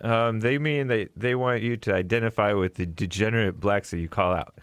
Um, 0.00 0.40
they 0.40 0.58
mean 0.58 0.86
they, 0.86 1.08
they 1.16 1.34
want 1.34 1.62
you 1.62 1.76
to 1.78 1.94
identify 1.94 2.52
with 2.52 2.74
the 2.74 2.86
degenerate 2.86 3.58
blacks 3.58 3.90
that 3.90 3.98
you 3.98 4.08
call 4.08 4.32
out. 4.32 4.54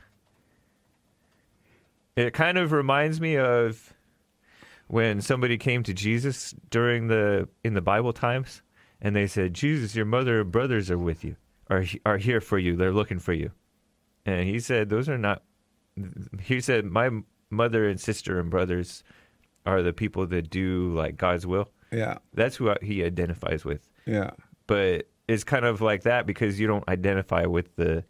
It 2.15 2.33
kind 2.33 2.57
of 2.57 2.71
reminds 2.71 3.19
me 3.19 3.37
of 3.37 3.93
when 4.87 5.19
somebody 5.19 5.57
came 5.57 5.83
to 5.83 5.93
Jesus 5.93 6.55
during 6.69 7.07
the 7.07 7.49
in 7.63 7.73
the 7.73 7.81
Bible 7.81 8.13
times, 8.13 8.61
and 9.01 9.13
they 9.15 9.27
said, 9.27 9.53
"Jesus, 9.53 9.95
your 9.95 10.05
mother 10.05 10.39
and 10.39 10.51
brothers 10.51 10.89
are 10.89 10.97
with 10.97 11.25
you, 11.25 11.35
are 11.69 11.83
are 12.05 12.17
here 12.17 12.39
for 12.39 12.57
you. 12.57 12.77
They're 12.77 12.93
looking 12.93 13.19
for 13.19 13.33
you." 13.33 13.51
And 14.25 14.47
he 14.47 14.61
said, 14.61 14.89
"Those 14.89 15.09
are 15.09 15.17
not." 15.17 15.43
He 16.41 16.59
said, 16.61 16.85
"My 16.85 17.09
mother 17.49 17.87
and 17.87 17.99
sister 17.99 18.39
and 18.39 18.49
brothers 18.49 19.03
are 19.65 19.81
the 19.81 19.93
people 19.93 20.25
that 20.27 20.49
do 20.49 20.93
like 20.93 21.17
God's 21.17 21.45
will." 21.47 21.69
Yeah. 21.91 22.17
That's 22.33 22.57
who 22.57 22.73
he 22.81 23.03
identifies 23.03 23.63
with 23.63 23.89
Yeah. 24.05 24.31
but 24.67 25.07
it's 25.27 25.43
kind 25.43 25.63
of 25.65 25.79
like 25.81 26.03
that 26.03 26.25
because 26.27 26.59
you 26.59 26.67
don't 26.67 26.87
identify 26.89 27.45
with 27.45 27.75
the 27.77 28.03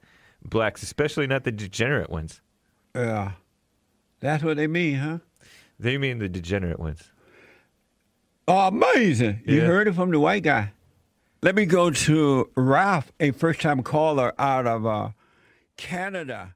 blacks, 0.43 0.81
especially 0.83 1.27
not 1.27 1.43
the 1.43 1.51
degenerate 1.51 2.09
ones. 2.09 2.41
Yeah. 2.95 3.33
That's 4.21 4.43
what 4.43 4.57
they 4.57 4.67
mean, 4.67 4.95
huh? 4.95 5.17
They 5.79 5.97
mean 5.97 6.19
the 6.19 6.27
degenerate 6.29 6.79
ones. 6.79 7.11
Oh, 8.47 8.67
amazing. 8.67 9.41
You 9.45 9.59
Yeah. 9.61 9.65
heard 9.67 9.87
it 9.87 9.93
from 9.95 10.11
the 10.11 10.19
white 10.19 10.43
guy. 10.43 10.71
Let 11.41 11.55
me 11.55 11.65
go 11.65 11.89
to 11.91 12.49
Ralph, 12.55 13.11
a 13.19 13.31
first 13.31 13.61
time 13.61 13.83
caller 13.83 14.33
out 14.39 14.65
of 14.67 14.85
uh, 14.85 15.09
Canada. 15.77 16.55